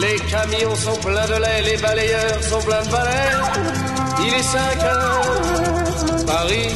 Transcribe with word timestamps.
Les 0.00 0.16
camions 0.30 0.74
sont 0.74 0.96
pleins 1.00 1.26
de 1.26 1.40
lait, 1.40 1.62
les 1.70 1.80
balayeurs 1.80 2.42
sont 2.42 2.60
pleins 2.60 2.82
de 2.84 2.90
balais. 2.90 3.32
Il 4.20 4.34
est 4.34 4.42
5 4.42 4.82
heures, 4.84 6.26
Paris 6.26 6.70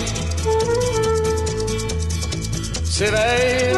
s'éveille. 2.85 3.75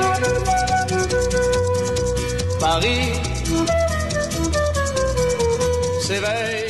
Paris 2.60 3.12
s'éveille. 6.00 6.68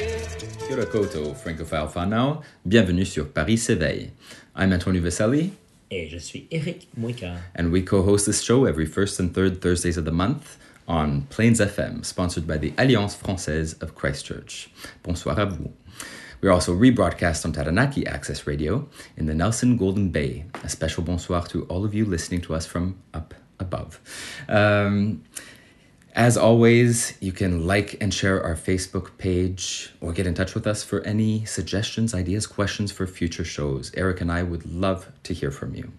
Kia 0.68 1.34
francophile 1.34 1.88
whanau. 1.94 2.40
Bienvenue 2.64 3.04
sur 3.04 3.28
Paris 3.28 3.58
s'éveille. 3.58 4.10
I'm 4.56 4.72
Antonio 4.72 5.02
Vasselli, 5.02 5.50
Et 5.90 6.08
je 6.08 6.16
suis 6.18 6.46
Eric 6.50 6.88
Mouika. 6.96 7.34
and 7.54 7.70
we 7.70 7.82
co-host 7.82 8.24
this 8.26 8.42
show 8.42 8.64
every 8.66 8.86
first 8.86 9.20
and 9.20 9.28
third 9.34 9.60
Thursdays 9.60 9.98
of 9.98 10.04
the 10.06 10.10
month 10.12 10.56
on 10.88 11.22
Plains 11.30 11.60
FM, 11.60 12.04
sponsored 12.04 12.46
by 12.46 12.58
the 12.58 12.72
Alliance 12.78 13.16
Française 13.16 13.80
of 13.82 13.94
Christchurch. 13.94 14.70
Bonsoir 15.02 15.36
à 15.36 15.50
vous. 15.50 15.72
We're 16.40 16.50
also 16.50 16.74
rebroadcast 16.74 17.44
on 17.44 17.52
Taranaki 17.52 18.06
Access 18.06 18.46
Radio 18.46 18.88
in 19.16 19.26
the 19.26 19.34
Nelson 19.34 19.76
Golden 19.76 20.10
Bay. 20.10 20.44
A 20.64 20.68
special 20.68 21.04
bonsoir 21.04 21.46
to 21.46 21.64
all 21.66 21.84
of 21.84 21.94
you 21.94 22.04
listening 22.04 22.40
to 22.42 22.54
us 22.54 22.66
from 22.66 23.00
up 23.14 23.34
above. 23.60 24.00
Um, 24.48 25.22
as 26.14 26.36
always, 26.36 27.16
you 27.20 27.32
can 27.32 27.66
like 27.66 27.96
and 28.02 28.12
share 28.12 28.42
our 28.42 28.54
Facebook 28.54 29.16
page 29.18 29.94
or 30.00 30.12
get 30.12 30.26
in 30.26 30.34
touch 30.34 30.54
with 30.54 30.66
us 30.66 30.82
for 30.82 31.00
any 31.02 31.44
suggestions, 31.44 32.12
ideas, 32.12 32.46
questions 32.46 32.92
for 32.92 33.06
future 33.06 33.44
shows. 33.44 33.92
Eric 33.96 34.20
and 34.20 34.30
I 34.30 34.42
would 34.42 34.66
love 34.66 35.10
to 35.22 35.32
hear 35.32 35.50
from 35.50 35.74
you. 35.74 35.92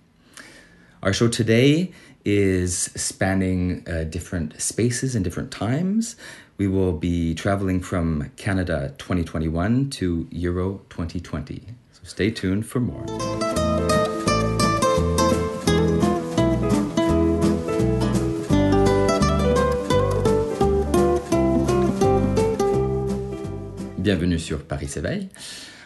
Our 1.02 1.14
show 1.14 1.28
today 1.28 1.92
is 2.25 2.91
spanning 2.95 3.83
uh, 3.88 4.03
different 4.05 4.59
spaces 4.61 5.16
and 5.16 5.23
different 5.23 5.52
times. 5.52 6.16
We 6.57 6.67
will 6.67 6.93
be 6.93 7.33
traveling 7.33 7.81
from 7.81 8.31
Canada 8.38 8.93
2021 8.97 9.89
to 9.91 10.27
Euro 10.31 10.81
2020. 10.89 11.63
So 11.91 12.01
stay 12.03 12.31
tuned 12.31 12.66
for 12.66 12.79
more. 12.79 13.05
Bienvenue 23.97 24.38
sur 24.38 24.59
Paris 24.59 24.89
s'éveille. 24.89 25.29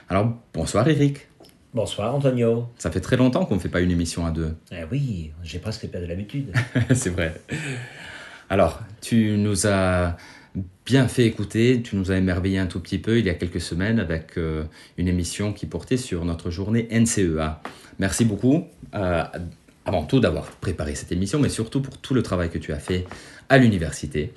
Alors, 0.09 0.33
bonsoir 0.51 0.87
Eric. 0.87 1.27
Bonsoir 1.73 2.15
Antonio. 2.15 2.67
Ça 2.77 2.89
fait 2.91 3.01
très 3.01 3.17
longtemps 3.17 3.45
qu'on 3.45 3.55
ne 3.55 3.59
fait 3.59 3.69
pas 3.69 3.81
une 3.81 3.91
émission 3.91 4.25
à 4.25 4.31
deux. 4.31 4.55
Eh 4.71 4.85
oui, 4.89 5.31
j'ai 5.43 5.59
presque 5.59 5.87
perdu 5.87 6.07
l'habitude. 6.07 6.53
C'est 6.93 7.09
vrai. 7.09 7.39
Alors, 8.49 8.79
tu 9.01 9.37
nous 9.37 9.67
as 9.67 10.15
bien 10.85 11.07
fait 11.07 11.25
écouter, 11.25 11.81
tu 11.83 11.97
nous 11.97 12.11
as 12.11 12.15
émerveillé 12.15 12.57
un 12.57 12.67
tout 12.67 12.79
petit 12.79 12.97
peu 12.97 13.19
il 13.19 13.25
y 13.25 13.29
a 13.29 13.33
quelques 13.33 13.61
semaines 13.61 13.99
avec 13.99 14.37
euh, 14.37 14.63
une 14.97 15.09
émission 15.09 15.51
qui 15.51 15.65
portait 15.65 15.97
sur 15.97 16.23
notre 16.23 16.49
journée 16.49 16.87
NCEA. 16.89 17.61
Merci 17.99 18.23
beaucoup, 18.23 18.65
euh, 18.95 19.23
avant 19.85 20.05
tout 20.05 20.21
d'avoir 20.21 20.45
préparé 20.45 20.95
cette 20.95 21.11
émission, 21.11 21.37
mais 21.37 21.49
surtout 21.49 21.81
pour 21.81 21.97
tout 21.97 22.13
le 22.13 22.23
travail 22.23 22.49
que 22.49 22.57
tu 22.57 22.71
as 22.71 22.79
fait 22.79 23.05
à 23.49 23.57
l'université, 23.57 24.33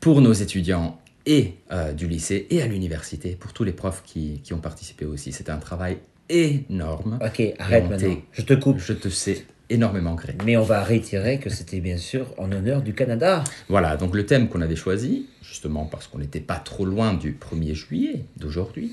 pour 0.00 0.20
nos 0.20 0.32
étudiants 0.32 1.00
et 1.26 1.54
euh, 1.70 1.92
du 1.92 2.08
lycée 2.08 2.48
et 2.50 2.60
à 2.60 2.66
l'université, 2.66 3.36
pour 3.36 3.52
tous 3.52 3.62
les 3.62 3.72
profs 3.72 4.02
qui, 4.04 4.40
qui 4.42 4.52
ont 4.52 4.60
participé 4.60 5.04
aussi. 5.04 5.30
C'était 5.32 5.52
un 5.52 5.58
travail 5.58 5.98
énorme. 6.28 7.18
Ok, 7.24 7.42
arrête 7.58 7.88
maintenant. 7.88 8.16
Je 8.32 8.42
te 8.42 8.54
coupe. 8.54 8.78
Je 8.78 8.92
te 8.92 9.08
sais 9.08 9.44
énormément 9.70 10.14
gré. 10.14 10.36
Mais 10.44 10.56
on 10.56 10.62
va 10.64 10.82
réitérer 10.82 11.38
que 11.38 11.48
c'était 11.48 11.80
bien 11.80 11.96
sûr 11.96 12.34
en 12.36 12.52
honneur 12.52 12.82
du 12.82 12.94
Canada. 12.94 13.42
Voilà, 13.68 13.96
donc 13.96 14.14
le 14.14 14.26
thème 14.26 14.48
qu'on 14.48 14.60
avait 14.60 14.76
choisi, 14.76 15.26
justement 15.42 15.86
parce 15.86 16.06
qu'on 16.08 16.18
n'était 16.18 16.40
pas 16.40 16.56
trop 16.56 16.84
loin 16.84 17.14
du 17.14 17.32
1er 17.32 17.74
juillet 17.74 18.24
d'aujourd'hui, 18.36 18.92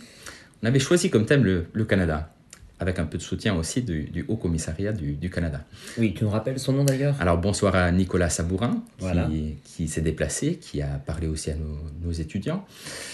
on 0.63 0.67
avait 0.67 0.79
choisi 0.79 1.09
comme 1.09 1.25
thème 1.25 1.43
le, 1.43 1.65
le 1.73 1.83
Canada, 1.85 2.31
avec 2.79 2.97
un 2.97 3.05
peu 3.05 3.17
de 3.17 3.23
soutien 3.23 3.55
aussi 3.55 3.81
du, 3.81 4.03
du 4.03 4.23
Haut 4.29 4.37
Commissariat 4.37 4.93
du, 4.93 5.13
du 5.13 5.29
Canada. 5.29 5.65
Oui, 5.97 6.13
tu 6.13 6.23
nous 6.23 6.29
rappelles 6.29 6.59
son 6.59 6.71
nom 6.71 6.85
d'ailleurs? 6.85 7.15
Alors 7.19 7.37
bonsoir 7.37 7.75
à 7.75 7.91
Nicolas 7.91 8.29
Sabourin, 8.29 8.81
qui, 8.97 9.03
Voilà. 9.03 9.29
qui 9.65 9.87
s'est 9.89 10.01
déplacé, 10.01 10.55
qui 10.55 10.81
a 10.81 10.87
parlé 11.05 11.27
aussi 11.27 11.51
à 11.51 11.55
nos, 11.55 11.77
nos 12.05 12.11
étudiants. 12.13 12.65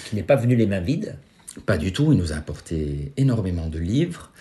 Qui 0.07 0.15
n'est 0.17 0.23
pas 0.23 0.35
venu 0.35 0.55
les 0.55 0.67
mains 0.67 0.81
vides. 0.81 1.15
Pas 1.65 1.77
du 1.77 1.93
tout, 1.93 2.11
il 2.11 2.17
nous 2.17 2.33
a 2.33 2.35
apporté 2.35 3.13
énormément 3.17 3.67
de 3.67 3.79
livres, 3.79 4.31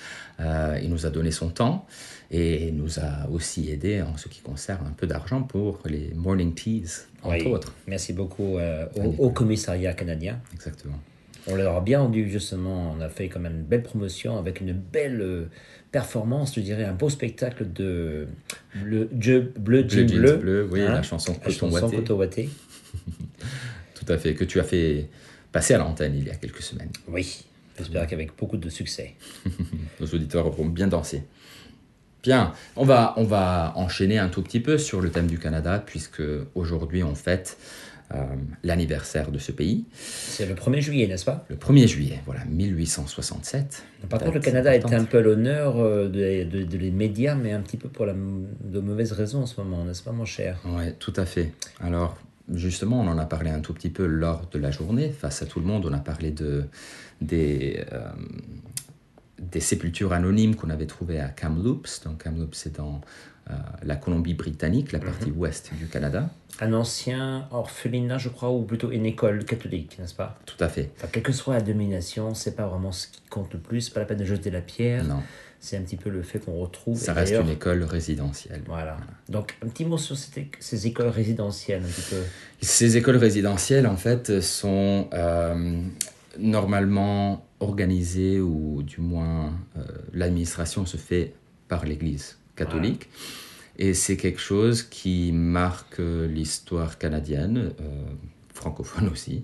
euh, 0.41 0.79
il 0.83 0.91
nous 0.91 1.07
a 1.07 1.11
donné 1.11 1.31
son 1.31 1.49
temps 1.49 1.87
et 2.31 2.69
il 2.69 2.77
nous 2.77 2.99
a 2.99 3.29
aussi 3.31 3.71
aidé 3.71 4.03
en 4.03 4.17
ce 4.17 4.29
qui 4.29 4.41
concerne 4.41 4.87
un 4.87 4.93
peu 4.93 5.07
d'argent 5.07 5.43
pour 5.43 5.81
les 5.85 6.13
morning 6.15 6.55
teas, 6.55 7.07
entre 7.23 7.45
Oui. 7.45 7.53
autres. 7.53 7.73
Merci 7.87 8.13
beaucoup 8.13 8.59
euh, 8.59 8.87
au, 8.97 9.27
au 9.27 9.31
commissariat 9.31 9.93
canadien. 9.93 10.41
Exactement. 10.53 10.99
On 11.47 11.57
leur 11.57 11.77
a 11.77 11.81
bien 11.83 12.01
rendu 12.01 12.29
justement, 12.31 12.95
on 12.97 13.01
a 13.01 13.09
fait 13.09 13.29
quand 13.29 13.41
même 13.41 13.57
une 13.57 13.63
belle 13.65 13.83
promotion 13.83 14.39
avec 14.39 14.61
une 14.61 14.73
belle 14.73 15.21
euh, 15.21 15.45
performance, 15.93 16.55
je 16.57 16.61
dirais 16.61 16.85
un 16.85 16.95
beau 16.95 17.11
spectacle 17.11 17.71
de 17.73 18.27
bleu, 18.75 19.09
bleu, 19.13 19.53
bleu, 19.57 19.85
jean 19.89 20.07
bleu, 20.07 20.37
bleu, 20.37 20.69
oui, 20.73 20.81
hein, 20.81 20.95
la 20.95 21.03
chanson 21.03 21.37
la 21.47 21.53
Coton. 21.53 21.71
Tout 23.95 24.13
à 24.13 24.19
fait, 24.19 24.35
que 24.35 24.45
tu 24.45 24.59
as 24.59 24.65
fait 24.65 25.09
passer 25.55 25.73
à 25.75 25.79
l'antenne 25.79 26.15
il 26.19 26.25
y 26.27 26.31
a 26.31 26.35
quelques 26.35 26.61
semaines. 26.63 26.91
Oui, 27.09 27.45
j'espère 27.79 28.07
qu'avec 28.09 28.37
beaucoup 28.37 28.57
de 28.59 28.69
succès. 28.69 29.15
Nos 30.01 30.07
auditeurs 30.09 30.47
auront 30.47 30.67
bien 30.67 30.89
dansé. 30.89 31.23
Bien, 32.25 32.53
on 32.77 32.85
va, 32.85 33.15
on 33.17 33.25
va 33.25 33.73
enchaîner 33.77 34.19
un 34.19 34.29
tout 34.29 34.43
petit 34.43 34.61
peu 34.61 34.79
sur 34.79 35.01
le 35.01 35.11
thème 35.11 35.27
du 35.29 35.39
Canada, 35.39 35.79
puisque 35.85 36.23
aujourd'hui 36.55 37.03
on 37.05 37.15
fête 37.15 37.57
euh, 38.15 38.25
l'anniversaire 38.65 39.31
de 39.31 39.39
ce 39.39 39.53
pays, 39.53 39.85
C'est 40.03 40.47
le 40.47 40.55
1er 40.55 40.81
juillet, 40.81 41.07
n'est-ce 41.07 41.25
pas? 41.25 41.45
Le 41.49 41.57
1er 41.57 41.87
juillet, 41.87 42.21
voilà, 42.27 42.45
1867. 42.47 43.83
Par 44.11 44.19
contre, 44.21 44.33
le 44.35 44.41
Canada 44.41 44.75
est 44.75 44.85
un 44.93 45.05
peu 45.05 45.19
à 45.19 45.21
l'honneur 45.21 45.79
euh, 45.79 46.09
de, 46.09 46.65
de- 46.65 46.91
médias, 46.91 47.35
mais 47.35 47.53
un 47.53 47.61
petit 47.61 47.77
peu 47.77 47.89
pour 47.89 48.07
la, 48.07 48.13
de 48.15 48.81
mauvaises 48.81 49.13
raisons 49.13 49.43
en 49.43 49.47
ce 49.47 49.61
moment, 49.61 49.85
n'est-ce 49.85 50.03
pas, 50.03 50.13
mon 50.13 50.25
cher? 50.27 50.61
Oui, 50.67 50.93
tout 50.99 51.15
à 51.17 51.25
fait. 51.27 51.53
Alors, 51.81 52.17
justement, 52.53 53.01
on 53.01 53.09
en 53.09 53.19
a 53.19 53.27
parlé 53.27 53.51
un 53.51 53.61
tout 53.61 53.75
petit 53.75 53.91
peu 53.91 54.07
lors 54.07 54.47
de 54.49 54.59
la 54.59 54.71
journée. 54.71 55.11
Face 55.11 55.43
à 55.43 55.47
tout 55.47 55.61
le 55.61 55.67
monde, 55.67 55.87
on 55.87 55.93
a 55.93 55.99
parlé 55.99 56.31
de, 56.31 56.65
des, 57.21 57.85
euh, 57.93 58.09
des 59.39 59.61
sépultures 59.61 60.13
anonymes 60.13 60.57
qu'on 60.57 60.71
avait 60.71 60.87
trouvées 60.87 61.21
à 61.21 61.29
Kamloops. 61.29 62.05
Donc, 62.05 62.25
Kamloops, 62.25 62.55
c'est 62.55 62.77
dans 62.77 63.01
euh, 63.51 63.55
la 63.83 63.97
Colombie-Britannique, 63.97 64.93
la 64.93 65.01
partie 65.01 65.31
ouest 65.31 65.73
du 65.75 65.87
Canada. 65.87 66.31
Un 66.61 66.73
ancien 66.73 67.49
orphelinat, 67.51 68.19
je 68.19 68.29
crois, 68.29 68.51
ou 68.51 68.63
plutôt 68.63 68.91
une 68.93 69.07
école 69.07 69.45
catholique, 69.45 69.99
n'est-ce 69.99 70.15
pas? 70.15 70.39
Tout 70.47 70.63
à 70.63 70.69
fait. 70.69 70.93
Enfin, 70.97 71.09
quelle 71.11 71.25
que 71.25 71.33
soit 71.33 71.55
la 71.55 71.61
domination, 71.61 72.33
c'est 72.35 72.55
pas 72.55 72.67
vraiment 72.67 72.93
ce 72.93 73.09
qui 73.09 73.23
compte 73.29 73.53
le 73.53 73.59
plus. 73.59 73.91
Pas 73.91 74.01
la 74.01 74.07
peine 74.07 74.19
de 74.19 74.25
jeter 74.25 74.51
la 74.51 74.61
pierre. 74.61 75.05
Non, 75.05 75.21
C'est 75.65 75.79
un 75.79 75.81
petit 75.81 75.97
peu 75.97 76.11
le 76.11 76.23
fait 76.23 76.41
qu'on 76.41 76.59
retrouve. 76.59 76.99
ça 76.99 77.15
reste 77.15 77.33
une 77.33 77.49
école 77.49 77.85
résidentielle. 77.85 78.61
Voilà. 78.67 78.99
Donc, 79.31 79.57
un 79.65 79.69
petit 79.69 79.87
mot 79.87 79.97
sur 79.97 80.15
ces 80.61 80.87
écoles 80.87 81.09
résidentielles, 81.09 81.83
un 81.83 81.89
petit 81.89 82.11
peu. 82.11 82.21
Ces 82.61 82.99
écoles 82.99 83.17
résidentielles, 83.17 83.87
en 83.87 83.97
fait, 83.97 84.43
sont 84.43 85.09
euh, 85.15 85.81
normalement 86.39 87.47
organisées, 87.61 88.41
ou 88.41 88.83
du 88.83 89.01
moins 89.01 89.55
euh, 89.79 89.87
l'administration 90.13 90.85
se 90.85 90.99
fait 90.99 91.33
par 91.67 91.87
l'Église 91.87 92.37
catholique. 92.57 93.09
Et 93.79 93.95
c'est 93.95 94.19
quelque 94.19 94.41
chose 94.43 94.83
qui 94.83 95.33
marque 95.33 95.99
euh, 95.99 96.29
l'histoire 96.29 96.99
canadienne, 96.99 97.73
euh, 97.81 98.05
francophone 98.53 99.09
aussi, 99.09 99.43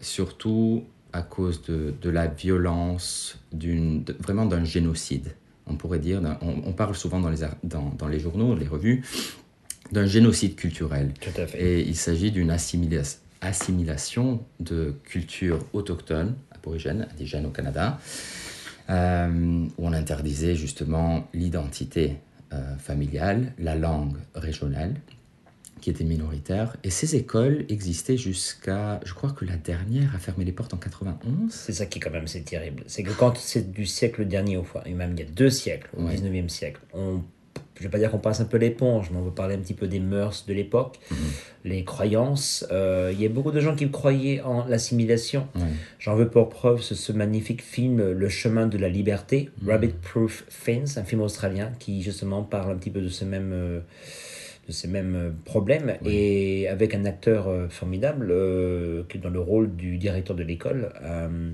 surtout 0.00 0.84
à 1.18 1.22
cause 1.22 1.62
de, 1.62 1.94
de 2.00 2.10
la 2.10 2.26
violence, 2.28 3.38
d'une, 3.52 4.04
de- 4.04 4.16
vraiment 4.20 4.46
d'un 4.46 4.64
génocide, 4.64 5.34
on 5.66 5.74
pourrait 5.74 5.98
dire. 5.98 6.20
On, 6.40 6.54
on 6.70 6.72
parle 6.72 6.94
souvent 6.94 7.20
dans 7.20 7.30
les, 7.30 7.42
ar- 7.42 7.56
dans, 7.64 7.92
dans 7.98 8.08
les 8.08 8.20
journaux, 8.20 8.54
les 8.54 8.66
revues, 8.68 9.02
d'un 9.92 10.06
génocide 10.06 10.54
culturel. 10.54 11.12
Tout 11.20 11.38
à 11.40 11.46
fait. 11.46 11.60
Et 11.62 11.88
il 11.88 11.96
s'agit 11.96 12.30
d'une 12.30 12.50
assimilation 12.50 14.40
de 14.60 14.94
cultures 15.04 15.64
autochtones, 15.72 16.34
aborigènes, 16.54 17.06
indigènes 17.12 17.46
au 17.46 17.50
Canada, 17.50 17.98
euh, 18.90 19.66
où 19.76 19.86
on 19.86 19.92
interdisait 19.92 20.54
justement 20.54 21.28
l'identité 21.34 22.16
euh, 22.52 22.76
familiale, 22.76 23.52
la 23.58 23.74
langue 23.74 24.16
régionale, 24.34 24.94
qui 25.80 25.90
étaient 25.90 26.04
minoritaires. 26.04 26.76
Et 26.84 26.90
ces 26.90 27.16
écoles 27.16 27.64
existaient 27.68 28.16
jusqu'à, 28.16 29.00
je 29.04 29.14
crois 29.14 29.30
que 29.30 29.44
la 29.44 29.56
dernière 29.56 30.14
a 30.14 30.18
fermé 30.18 30.44
les 30.44 30.52
portes 30.52 30.74
en 30.74 30.78
91. 30.78 31.50
C'est 31.50 31.72
ça 31.72 31.86
qui, 31.86 32.00
quand 32.00 32.10
même, 32.10 32.26
c'est 32.26 32.42
terrible. 32.42 32.84
C'est 32.86 33.02
que 33.02 33.12
quand 33.12 33.36
c'est 33.36 33.70
du 33.72 33.86
siècle 33.86 34.26
dernier, 34.26 34.56
au 34.56 34.64
fois, 34.64 34.82
et 34.86 34.92
même 34.94 35.12
il 35.16 35.20
y 35.20 35.22
a 35.22 35.30
deux 35.30 35.50
siècles, 35.50 35.90
au 35.96 36.02
Ouais. 36.02 36.14
19e 36.16 36.48
siècle, 36.48 36.80
on, 36.94 37.22
je 37.76 37.82
vais 37.84 37.88
pas 37.90 37.98
dire 37.98 38.10
qu'on 38.10 38.18
passe 38.18 38.40
un 38.40 38.44
peu 38.44 38.56
l'éponge, 38.56 39.10
mais 39.12 39.18
on 39.18 39.22
veut 39.22 39.30
parler 39.30 39.54
un 39.54 39.58
petit 39.58 39.74
peu 39.74 39.86
des 39.86 40.00
mœurs 40.00 40.46
de 40.46 40.52
l'époque, 40.54 40.98
les 41.64 41.84
croyances. 41.84 42.66
Euh, 42.72 43.10
il 43.12 43.20
y 43.20 43.26
a 43.26 43.28
beaucoup 43.28 43.50
de 43.52 43.60
gens 43.60 43.74
qui 43.76 43.88
croyaient 43.90 44.40
en 44.40 44.64
l'assimilation. 44.66 45.46
J'en 45.98 46.16
veux 46.16 46.28
pour 46.28 46.48
preuve 46.48 46.80
ce, 46.82 46.94
ce 46.94 47.12
magnifique 47.12 47.62
film 47.62 48.12
Le 48.12 48.28
chemin 48.28 48.66
de 48.66 48.78
la 48.78 48.88
liberté, 48.88 49.50
Rabbit 49.66 49.94
Proof 50.02 50.44
Fence, 50.48 50.96
un 50.98 51.04
film 51.04 51.20
australien 51.20 51.70
qui 51.78 52.02
justement 52.02 52.42
parle 52.42 52.72
un 52.72 52.76
petit 52.76 52.90
peu 52.90 53.00
de 53.00 53.08
ce 53.08 53.24
même, 53.24 53.50
euh, 53.52 53.80
de 54.68 54.72
ces 54.72 54.86
mêmes 54.86 55.16
euh, 55.16 55.30
problèmes 55.46 55.94
et 56.04 56.68
avec 56.68 56.94
un 56.94 57.04
acteur 57.06 57.48
euh, 57.48 57.68
formidable 57.68 58.28
euh, 58.30 59.02
qui 59.08 59.16
est 59.16 59.20
dans 59.20 59.30
le 59.30 59.40
rôle 59.40 59.74
du 59.74 59.96
directeur 59.96 60.36
de 60.36 60.42
l'école. 60.42 60.92
euh, 61.02 61.50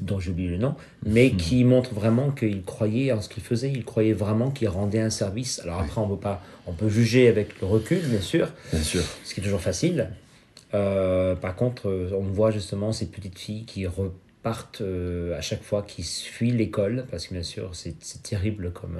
dont 0.00 0.18
j'oublie 0.18 0.48
le 0.48 0.56
nom, 0.56 0.74
mais 1.06 1.30
qui 1.30 1.62
montre 1.62 1.94
vraiment 1.94 2.32
qu'il 2.32 2.64
croyait 2.64 3.12
en 3.12 3.20
ce 3.20 3.28
qu'il 3.28 3.44
faisait, 3.44 3.70
il 3.70 3.84
croyait 3.84 4.12
vraiment 4.12 4.50
qu'il 4.50 4.66
rendait 4.68 4.98
un 4.98 5.08
service. 5.08 5.60
Alors 5.60 5.78
après, 5.78 6.00
on 6.00 6.08
peut 6.08 6.16
pas, 6.20 6.42
on 6.66 6.72
peut 6.72 6.88
juger 6.88 7.28
avec 7.28 7.60
le 7.60 7.68
recul, 7.68 8.00
bien 8.00 8.20
sûr, 8.20 8.48
Bien 8.72 8.82
sûr. 8.82 9.02
ce 9.22 9.32
qui 9.32 9.38
est 9.40 9.44
toujours 9.44 9.60
facile. 9.60 10.08
Euh, 10.74 11.36
par 11.36 11.54
contre, 11.54 11.86
on 12.12 12.22
voit 12.22 12.50
justement 12.50 12.90
ces 12.90 13.06
petites 13.06 13.38
filles 13.38 13.66
qui 13.66 13.86
repartent 13.86 14.82
à 14.82 15.40
chaque 15.40 15.62
fois, 15.62 15.84
qui 15.86 16.02
fuient 16.02 16.50
l'école, 16.50 17.04
parce 17.08 17.28
que 17.28 17.34
bien 17.34 17.44
sûr, 17.44 17.70
c'est 17.76 17.94
terrible 18.24 18.72
comme. 18.72 18.98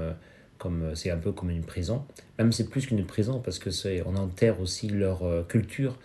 Comme 0.65 0.83
euh, 0.83 0.95
c'est 0.95 1.11
un 1.11 1.19
peu 1.19 1.33
comme 1.33 1.51
une 1.51 1.63
prison. 1.63 2.05
Même 2.39 2.51
c'est 2.51 2.69
plus 2.69 2.87
qu'une 2.87 3.05
prison 3.05 3.41
parce 3.45 3.59
que 3.59 3.71
c'est 3.71 4.03
on 4.07 4.17
enterre 4.17 4.61
aussi 4.61 4.89
leur 4.89 5.23
euh, 5.23 5.43
culture. 5.43 5.99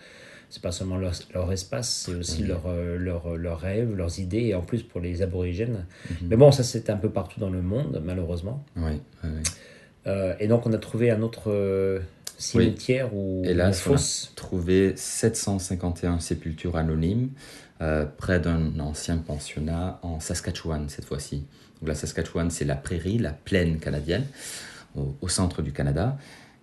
C'est 0.50 0.62
pas 0.62 0.72
seulement 0.72 0.96
leur, 0.96 1.12
leur 1.32 1.52
espace, 1.52 2.06
c'est 2.06 2.14
aussi 2.14 2.42
leur, 2.42 2.64
euh, 2.66 2.98
leur, 2.98 3.36
leurs 3.36 3.60
rêves, 3.60 3.94
leurs 3.94 4.18
idées, 4.18 4.46
et 4.46 4.54
en 4.56 4.62
plus 4.62 4.82
pour 4.82 5.00
les 5.00 5.22
aborigènes. 5.22 5.86
Mais 6.22 6.34
bon, 6.34 6.50
ça 6.50 6.64
c'est 6.64 6.90
un 6.90 6.96
peu 6.96 7.08
partout 7.08 7.38
dans 7.38 7.50
le 7.50 7.62
monde, 7.62 8.02
malheureusement. 8.04 8.64
Oui. 8.76 9.00
Euh, 10.06 10.34
et 10.40 10.48
donc 10.48 10.66
on 10.66 10.72
a 10.72 10.78
trouvé 10.78 11.10
un 11.10 11.22
autre 11.22 11.50
euh, 11.50 12.00
cimetière 12.38 13.14
ou 13.14 13.42
Hélas, 13.44 13.86
on 13.86 13.94
a 13.94 14.34
trouvé 14.34 14.94
751 14.96 16.20
sépultures 16.20 16.76
anonymes 16.76 17.30
euh, 17.82 18.06
près 18.16 18.40
d'un 18.40 18.78
ancien 18.80 19.18
pensionnat 19.18 19.98
en 20.02 20.20
Saskatchewan 20.20 20.88
cette 20.88 21.04
fois-ci. 21.04 21.44
Donc 21.80 21.88
la 21.88 21.94
Saskatchewan, 21.94 22.50
c'est 22.50 22.64
la 22.64 22.76
prairie, 22.76 23.18
la 23.18 23.32
plaine 23.32 23.78
canadienne, 23.78 24.26
au, 24.96 25.14
au 25.20 25.28
centre 25.28 25.62
du 25.62 25.72
Canada. 25.72 26.18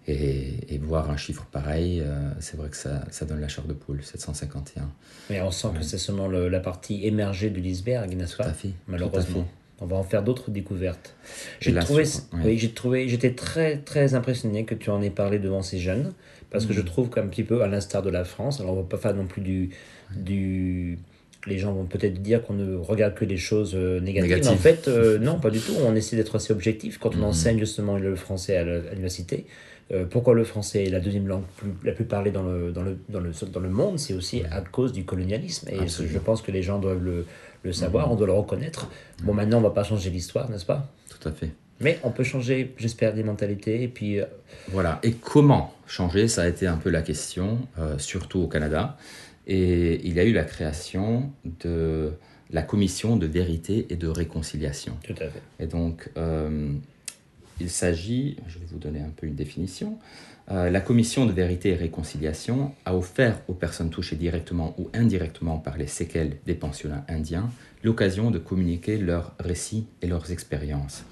Et, 0.09 0.73
et 0.73 0.77
voir 0.77 1.09
un 1.09 1.17
chiffre 1.17 1.45
pareil, 1.51 1.99
euh, 2.01 2.29
c'est 2.39 2.55
vrai 2.55 2.69
que 2.69 2.77
ça, 2.77 3.03
ça 3.11 3.25
donne 3.25 3.41
la 3.41 3.49
chair 3.49 3.65
de 3.65 3.73
poule, 3.73 4.01
751. 4.01 4.89
Mais 5.29 5.41
on 5.41 5.51
sent 5.51 5.67
que 5.77 5.83
c'est 5.83 5.97
seulement 5.97 6.29
le- 6.29 6.47
la 6.47 6.61
partie 6.61 7.05
émergée 7.05 7.49
de 7.49 7.59
l'iceberg, 7.59 8.15
n'est-ce 8.15 8.37
pas 8.37 8.45
Malheureusement. 8.87 9.45
On 9.81 9.85
va 9.85 9.97
en 9.97 10.03
faire 10.03 10.23
d'autres 10.23 10.49
découvertes. 10.49 11.13
J'ai 11.59 11.73
trouvé, 11.75 12.05
sur- 12.05 12.21
ouais. 12.35 12.39
oui, 12.45 12.57
j'ai 12.57 12.71
trouvé, 12.71 13.09
j'étais 13.09 13.33
très 13.33 13.79
très 13.79 14.13
impressionné 14.13 14.63
que 14.63 14.75
tu 14.75 14.89
en 14.89 15.01
aies 15.01 15.09
parlé 15.09 15.39
devant 15.39 15.61
ces 15.61 15.77
jeunes, 15.77 16.13
parce 16.51 16.63
Mm. 16.63 16.67
que 16.69 16.73
je 16.73 16.81
trouve 16.81 17.09
qu'un 17.09 17.27
petit 17.27 17.43
peu 17.43 17.61
à 17.61 17.67
l'instar 17.67 18.01
de 18.01 18.09
la 18.09 18.23
France, 18.23 18.61
alors 18.61 18.73
on 18.77 18.81
va 18.83 18.87
pas 18.87 18.97
faire 18.97 19.13
non 19.13 19.25
plus 19.27 19.41
du, 19.41 19.71
du, 20.15 20.99
les 21.47 21.57
gens 21.57 21.73
vont 21.73 21.85
peut-être 21.85 22.21
dire 22.21 22.43
qu'on 22.43 22.53
ne 22.53 22.75
regarde 22.75 23.15
que 23.15 23.25
des 23.25 23.37
choses 23.37 23.73
euh, 23.75 23.99
négatives, 23.99 24.37
mais 24.43 24.47
en 24.47 24.55
fait 24.57 24.87
euh, 24.87 25.17
non, 25.17 25.39
pas 25.39 25.49
du 25.49 25.59
tout. 25.59 25.73
On 25.85 25.95
essaie 25.95 26.15
d'être 26.15 26.35
assez 26.35 26.51
objectif 26.53 26.97
quand 26.99 27.15
on 27.15 27.19
Mm. 27.19 27.23
enseigne 27.23 27.59
justement 27.59 27.97
le 27.97 28.15
français 28.15 28.57
à 28.57 28.63
l'université. 28.63 29.45
Euh, 29.93 30.03
pourquoi 30.05 30.33
le 30.33 30.43
français 30.43 30.83
est 30.85 30.89
la 30.89 30.99
deuxième 30.99 31.27
langue 31.27 31.43
plus- 31.55 31.71
la 31.85 31.93
plus 31.93 32.03
parlée 32.03 32.31
dans 32.31 32.43
le, 32.43 32.71
dans 32.73 32.81
le, 32.81 32.97
dans 33.07 33.21
le, 33.21 33.31
dans 33.53 33.59
le 33.61 33.69
monde 33.69 33.97
C'est 33.99 34.13
aussi 34.13 34.43
à 34.51 34.59
cause 34.61 34.91
du 34.91 35.05
colonialisme. 35.05 35.69
Et 35.71 35.79
Absolument. 35.79 36.13
je 36.13 36.19
pense 36.19 36.41
que 36.41 36.51
les 36.51 36.61
gens 36.61 36.77
doivent 36.77 37.01
le, 37.03 37.25
le 37.63 37.71
savoir, 37.73 38.11
on 38.11 38.15
doit 38.15 38.27
le 38.27 38.33
reconnaître. 38.33 38.89
Bon, 39.23 39.33
maintenant, 39.33 39.59
on 39.59 39.61
va 39.61 39.69
pas 39.69 39.85
changer 39.85 40.09
l'histoire, 40.09 40.49
n'est-ce 40.51 40.65
pas? 40.65 40.91
Tout 41.09 41.29
à 41.29 41.31
fait. 41.31 41.51
Mais 41.79 41.99
on 42.03 42.09
peut 42.11 42.23
changer, 42.25 42.73
j'espère, 42.77 43.15
les 43.15 43.23
mentalités. 43.23 43.83
Et 43.83 43.87
puis, 43.87 44.19
euh, 44.19 44.25
Voilà. 44.69 44.99
Et 45.03 45.11
comment 45.13 45.73
changer? 45.85 46.27
Ça 46.27 46.41
a 46.41 46.47
été 46.49 46.67
un 46.67 46.75
peu 46.77 46.89
la 46.89 47.01
question, 47.01 47.59
surtout 47.97 48.39
au 48.41 48.47
Canada. 48.47 48.97
Et 49.47 50.05
il 50.05 50.13
y 50.13 50.19
a 50.19 50.25
eu 50.25 50.33
la 50.33 50.43
création 50.43 51.31
de 51.61 52.11
la 52.51 52.61
commission 52.61 53.15
de 53.15 53.25
vérité 53.25 53.87
et 53.89 53.95
de 53.95 54.07
réconciliation. 54.07 54.97
tout 55.03 55.13
à 55.13 55.29
fait. 55.29 55.41
Et 55.59 55.67
donc, 55.67 56.09
euh, 56.17 56.71
il 57.59 57.69
s'agit, 57.69 58.37
je 58.47 58.59
vais 58.59 58.65
vous 58.65 58.77
donner 58.77 58.99
un 58.99 59.11
peu 59.15 59.25
une 59.25 59.35
définition, 59.35 59.97
Euh, 60.49 60.69
la 60.69 60.79
commission 60.79 61.25
de 61.25 61.33
vérité 61.33 61.71
et 61.71 61.75
réconciliation 61.75 62.73
a 62.85 62.95
offert 62.95 63.41
aux 63.49 63.53
personnes 63.53 63.89
touchées 63.89 64.15
directement 64.15 64.75
ou 64.77 64.89
indirectement 64.93 65.57
par 65.57 65.77
les 65.77 65.87
séquelles 65.87 66.37
des 66.45 66.55
pensionnats 66.55 67.05
indiens 67.09 67.49
l'occasion 67.83 68.31
de 68.31 68.39
communiquer 68.39 68.97
leurs 68.97 69.33
récits 69.39 69.87
et 70.01 70.07
leurs 70.07 70.31
expériences. 70.31 71.03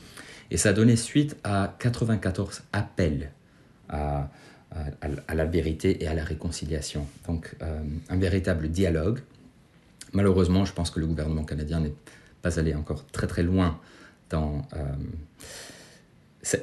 Et 0.51 0.57
ça 0.57 0.69
a 0.69 0.73
donné 0.73 0.95
suite 0.95 1.35
à 1.43 1.75
94 1.79 2.63
appels 2.71 3.31
à, 3.89 4.29
à- 5.27 5.35
la 5.35 5.45
vérité 5.45 6.03
et 6.03 6.07
à 6.07 6.13
la 6.13 6.23
réconciliation. 6.23 7.07
Donc, 7.27 7.55
euh, 7.61 7.79
un 8.09 8.17
véritable 8.17 8.69
dialogue. 8.69 9.19
Malheureusement, 10.13 10.65
je 10.65 10.73
pense 10.73 10.91
que 10.91 10.99
le 10.99 11.07
gouvernement 11.07 11.43
canadien 11.43 11.79
n'est 11.79 11.93
pas 12.41 12.59
allé 12.59 12.73
encore 12.75 13.05
très 13.07 13.27
très 13.27 13.43
loin 13.43 13.79
dans 14.29 14.61
euh, 14.75 14.83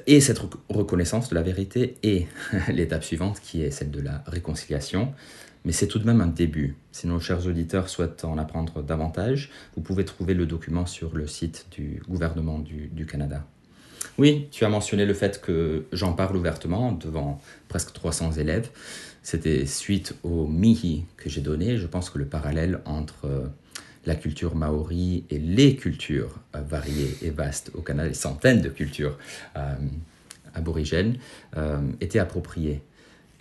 et 0.06 0.20
cette 0.20 0.38
rec- 0.38 0.53
reconnaissance 0.69 1.29
de 1.31 1.35
la 1.35 1.43
vérité 1.43 1.97
et 2.03 2.26
l'étape 2.69 3.03
suivante 3.05 3.41
qui 3.41 3.62
est 3.62 3.70
celle 3.70 3.91
de 3.91 4.00
la 4.00 4.23
réconciliation. 4.26 5.12
Mais 5.65 5.73
c'est 5.73 5.87
tout 5.87 5.99
de 5.99 6.05
même 6.06 6.20
un 6.20 6.26
début. 6.26 6.76
Si 6.91 7.06
nos 7.06 7.20
chers 7.20 7.47
auditeurs 7.47 7.88
souhaitent 7.88 8.25
en 8.25 8.37
apprendre 8.38 8.82
davantage, 8.82 9.50
vous 9.76 9.82
pouvez 9.82 10.05
trouver 10.05 10.35
le 10.35 10.44
document 10.47 10.87
sur 10.87 11.15
le 11.17 11.26
site 11.26 11.67
du 11.70 12.03
gouvernement 12.08 12.58
du 12.58 13.06
Canada. 13.06 13.44
Oui, 14.19 14.49
tu 14.51 14.65
as 14.65 14.69
mentionné 14.69 15.07
le 15.07 15.15
fait 15.15 15.41
que 15.41 15.85
j'en 15.93 16.13
parle 16.13 16.37
ouvertement 16.37 16.93
devant 16.93 17.41
presque 17.69 17.93
300 17.93 18.33
élèves. 18.33 18.71
C'était 19.23 19.67
suite 19.67 20.15
au 20.25 20.47
mihi 20.47 21.05
que 21.17 21.31
j'ai 21.31 21.41
donné. 21.41 21.79
Je 21.79 21.87
pense 21.87 22.11
que 22.11 22.19
le 22.19 22.27
parallèle 22.27 22.81
entre 22.85 23.27
euh, 23.27 23.47
la 24.05 24.17
culture 24.17 24.57
maori 24.57 25.25
et 25.31 25.39
les 25.39 25.77
cultures 25.77 26.35
euh, 26.57 26.61
variées 26.61 27.17
et 27.23 27.31
vastes 27.31 27.71
au 27.75 27.83
Canada, 27.83 28.09
les 28.09 28.15
centaines 28.15 28.61
de 28.61 28.69
cultures 28.69 29.17
euh, 29.57 29.75
aborigènes, 30.55 31.17
était 32.01 32.19
approprié. 32.19 32.83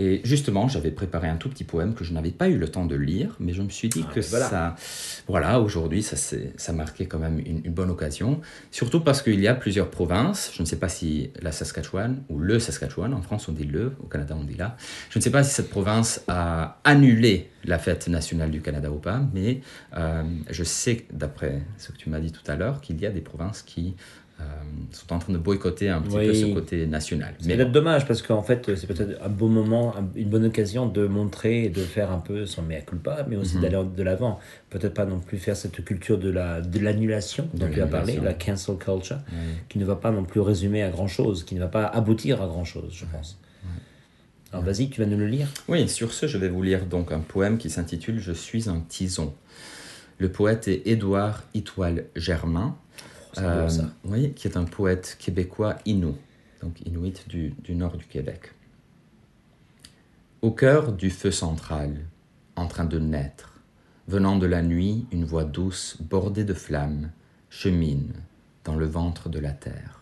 Et 0.03 0.19
justement, 0.23 0.67
j'avais 0.67 0.89
préparé 0.89 1.27
un 1.27 1.35
tout 1.35 1.47
petit 1.47 1.63
poème 1.63 1.93
que 1.93 2.03
je 2.03 2.11
n'avais 2.11 2.31
pas 2.31 2.49
eu 2.49 2.57
le 2.57 2.67
temps 2.67 2.87
de 2.87 2.95
lire, 2.95 3.35
mais 3.39 3.53
je 3.53 3.61
me 3.61 3.69
suis 3.69 3.87
dit 3.87 4.03
Ah, 4.07 4.13
que 4.15 4.19
ben 4.19 4.25
voilà. 4.31 4.49
ça, 4.49 4.75
voilà, 5.27 5.59
aujourd'hui, 5.59 6.01
ça, 6.01 6.15
ça 6.17 6.73
marquait 6.73 7.05
quand 7.05 7.19
même 7.19 7.37
une, 7.37 7.61
une 7.63 7.71
bonne 7.71 7.91
occasion. 7.91 8.41
Surtout 8.71 9.01
parce 9.01 9.21
qu'il 9.21 9.39
y 9.39 9.47
a 9.47 9.53
plusieurs 9.53 9.91
provinces. 9.91 10.51
Je 10.55 10.63
ne 10.63 10.65
sais 10.65 10.77
pas 10.77 10.89
si 10.89 11.29
la 11.39 11.51
Saskatchewan 11.51 12.23
ou 12.29 12.39
le 12.39 12.57
Saskatchewan, 12.57 13.13
en 13.13 13.21
France 13.21 13.47
on 13.47 13.51
dit 13.51 13.65
le, 13.65 13.93
au 14.03 14.07
Canada 14.07 14.35
on 14.39 14.43
dit 14.43 14.57
là. 14.57 14.75
Je 15.11 15.19
ne 15.19 15.23
sais 15.23 15.29
pas 15.29 15.43
si 15.43 15.53
cette 15.53 15.69
province 15.69 16.23
a 16.27 16.79
annulé 16.83 17.51
la 17.63 17.77
fête 17.77 18.07
nationale 18.07 18.49
du 18.49 18.61
Canada 18.61 18.89
ou 18.91 18.97
pas, 18.97 19.21
mais 19.35 19.61
euh, 19.95 20.23
je 20.49 20.63
sais, 20.63 21.05
d'après 21.13 21.61
ce 21.77 21.91
que 21.91 21.97
tu 21.97 22.09
m'as 22.09 22.19
dit 22.19 22.31
tout 22.31 22.49
à 22.49 22.55
l'heure, 22.55 22.81
qu'il 22.81 22.99
y 22.99 23.05
a 23.05 23.11
des 23.11 23.21
provinces 23.21 23.61
qui 23.61 23.93
euh, 24.41 24.45
sont 24.91 25.13
en 25.13 25.19
train 25.19 25.31
de 25.33 25.37
boycotter 25.37 25.89
un 25.89 26.01
petit 26.01 26.15
Oui. 26.17 26.27
peu 26.27 26.33
ce 26.33 26.45
côté 26.47 26.85
national. 26.87 27.33
C'est 27.39 27.47
Mais 27.47 27.55
peut-être 27.55 27.71
dommage 27.71 28.07
parce 28.07 28.21
qu'en 28.21 28.41
fait, 28.43 28.75
c'est 28.75 28.87
peut-être 28.87 29.21
un 29.23 29.29
beau 29.29 29.47
moment, 29.47 29.95
un- 29.95 30.07
une 30.15 30.27
bonne 30.29 30.45
occasion 30.45 30.85
de 30.87 31.05
montrer 31.07 31.65
et 31.65 31.69
de 31.69 31.81
faire 31.81 32.11
un 32.11 32.17
peu 32.19 32.45
son 32.45 32.61
mea 32.63 32.81
culpa, 32.81 33.25
mais 33.29 33.35
Mhm. 33.35 33.41
aussi 33.41 33.57
d'aller 33.59 33.79
de 33.95 34.03
l'avant. 34.03 34.39
Peut-être 34.69 34.93
pas 34.93 35.05
non 35.05 35.19
plus 35.19 35.37
faire 35.37 35.55
cette 35.55 35.83
culture 35.85 36.17
de 36.17 36.29
la 36.29 36.59
de 36.61 36.79
l'annulation 36.79 37.47
dont 37.53 37.69
tu 37.69 37.81
as 37.81 37.87
parlé, 37.87 38.19
la 38.21 38.33
cancel 38.33 38.75
culture, 38.77 39.19
qui 39.69 39.77
ne 39.79 39.85
va 39.85 39.95
pas 39.95 40.11
non 40.11 40.23
plus 40.25 40.41
résumer 40.41 40.83
à 40.83 40.89
grand 40.89 41.07
chose, 41.07 41.43
qui 41.45 41.55
ne 41.55 41.59
va 41.61 41.67
pas 41.67 41.85
aboutir 41.85 42.41
à 42.41 42.47
grand 42.47 42.65
chose, 42.65 42.91
je 42.93 43.05
pense. 43.05 43.37
Alors 44.51 44.65
vas-y, 44.65 44.89
tu 44.89 44.99
vas 44.99 45.07
nous 45.07 45.17
le 45.17 45.27
lire. 45.27 45.47
Oui, 45.69 45.87
sur 45.87 46.11
ce, 46.11 46.27
je 46.27 46.37
vais 46.37 46.49
vous 46.49 46.61
lire 46.61 46.85
donc 46.85 47.13
un 47.13 47.19
poème 47.21 47.57
qui 47.57 47.69
s'intitule 47.69 48.19
Je 48.19 48.33
suis 48.33 48.67
un 48.67 48.81
tison. 48.81 49.33
Le 50.17 50.29
poète 50.29 50.67
est 50.67 50.81
Édouard 50.85 51.43
Itoile 51.53 52.03
Germain, 52.17 52.75
Ça. 53.33 53.69
oui, 54.05 54.33
qui 54.33 54.47
est 54.47 54.57
un 54.57 54.65
poète 54.65 55.17
québécois 55.19 55.77
inou, 55.85 56.17
donc 56.61 56.81
inuit 56.85 57.27
du, 57.27 57.53
du 57.63 57.75
nord 57.75 57.97
du 57.97 58.05
Québec. 58.05 58.51
Au 60.41 60.51
cœur 60.51 60.91
du 60.91 61.09
feu 61.09 61.31
central, 61.31 61.97
en 62.55 62.67
train 62.67 62.85
de 62.85 62.99
naître, 62.99 63.53
venant 64.07 64.37
de 64.37 64.47
la 64.47 64.61
nuit, 64.61 65.05
une 65.11 65.23
voix 65.23 65.43
douce, 65.43 65.97
bordée 66.01 66.43
de 66.43 66.53
flammes, 66.53 67.11
chemine 67.49 68.13
dans 68.63 68.75
le 68.75 68.85
ventre 68.85 69.29
de 69.29 69.39
la 69.39 69.51
terre. 69.51 70.01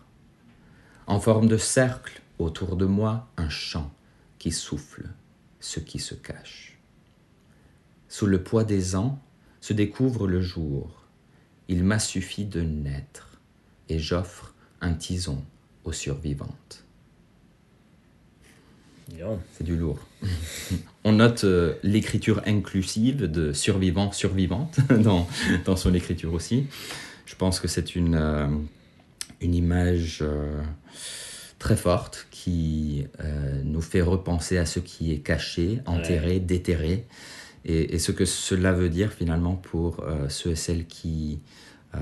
En 1.06 1.20
forme 1.20 1.48
de 1.48 1.56
cercle, 1.56 2.22
autour 2.38 2.76
de 2.76 2.86
moi, 2.86 3.28
un 3.36 3.48
chant 3.48 3.92
qui 4.38 4.50
souffle 4.50 5.08
ce 5.60 5.80
qui 5.80 5.98
se 5.98 6.14
cache. 6.14 6.78
Sous 8.08 8.26
le 8.26 8.42
poids 8.42 8.64
des 8.64 8.96
ans 8.96 9.20
se 9.60 9.72
découvre 9.72 10.26
le 10.26 10.40
jour. 10.40 10.99
Il 11.70 11.84
m'a 11.84 12.00
suffi 12.00 12.44
de 12.44 12.62
naître 12.62 13.38
et 13.88 14.00
j'offre 14.00 14.54
un 14.80 14.92
tison 14.92 15.44
aux 15.84 15.92
survivantes. 15.92 16.84
C'est 19.52 19.64
du 19.64 19.76
lourd. 19.76 19.98
On 21.04 21.12
note 21.12 21.44
euh, 21.44 21.74
l'écriture 21.82 22.42
inclusive 22.46 23.22
de 23.22 23.52
survivants, 23.52 24.10
survivantes 24.10 24.78
dans, 24.90 25.28
dans 25.64 25.76
son 25.76 25.94
écriture 25.94 26.32
aussi. 26.34 26.66
Je 27.26 27.36
pense 27.36 27.60
que 27.60 27.68
c'est 27.68 27.94
une, 27.94 28.16
euh, 28.16 28.48
une 29.40 29.54
image 29.54 30.20
euh, 30.22 30.62
très 31.60 31.76
forte 31.76 32.26
qui 32.30 33.06
nous 33.64 33.82
fait 33.82 34.00
repenser 34.00 34.56
à 34.56 34.66
ce 34.66 34.80
qui 34.80 35.12
est 35.12 35.18
caché, 35.18 35.80
enterré, 35.86 36.40
déterré, 36.40 37.06
et, 37.64 37.94
et 37.94 37.98
ce 37.98 38.12
que 38.12 38.24
cela 38.24 38.72
veut 38.72 38.88
dire 38.88 39.12
finalement 39.12 39.54
pour 39.54 40.00
euh, 40.00 40.28
ceux 40.28 40.50
et 40.50 40.56
celles 40.56 40.86
qui 40.86 41.40
euh, 41.94 41.98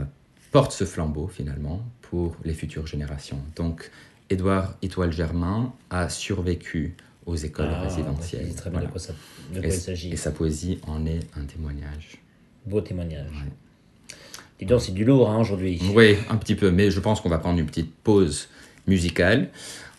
portent 0.52 0.72
ce 0.72 0.84
flambeau 0.84 1.28
finalement 1.28 1.82
pour 2.02 2.36
les 2.44 2.54
futures 2.54 2.86
générations. 2.86 3.40
Donc, 3.56 3.90
Édouard 4.30 4.76
Étoile 4.82 5.12
Germain 5.12 5.72
a 5.90 6.08
survécu 6.08 6.96
aux 7.26 7.36
écoles 7.36 7.68
Ah, 7.70 7.82
résidentielles. 7.82 8.54
très 8.54 8.70
bien 8.70 8.78
Voilà. 8.80 8.86
de 8.86 8.92
quoi, 8.92 9.00
ça, 9.00 9.12
de 9.54 9.60
Et, 9.62 9.66
il 9.66 9.72
s'agit. 9.72 10.10
et 10.10 10.16
sa 10.16 10.30
poésie 10.30 10.78
en 10.86 11.04
est 11.06 11.20
un 11.36 11.44
témoignage. 11.44 12.18
Beau 12.66 12.80
témoignage. 12.80 13.44
Dis 14.58 14.66
donc, 14.66 14.80
c'est 14.80 14.92
du 14.92 15.04
lourd 15.04 15.30
hein, 15.30 15.38
aujourd'hui. 15.40 15.80
Oui, 15.94 16.16
un 16.30 16.36
petit 16.36 16.54
peu, 16.56 16.70
mais 16.70 16.90
je 16.90 17.00
pense 17.00 17.20
qu'on 17.20 17.28
va 17.28 17.38
prendre 17.38 17.58
une 17.58 17.66
petite 17.66 17.94
pause 17.94 18.48
musicale. 18.88 19.48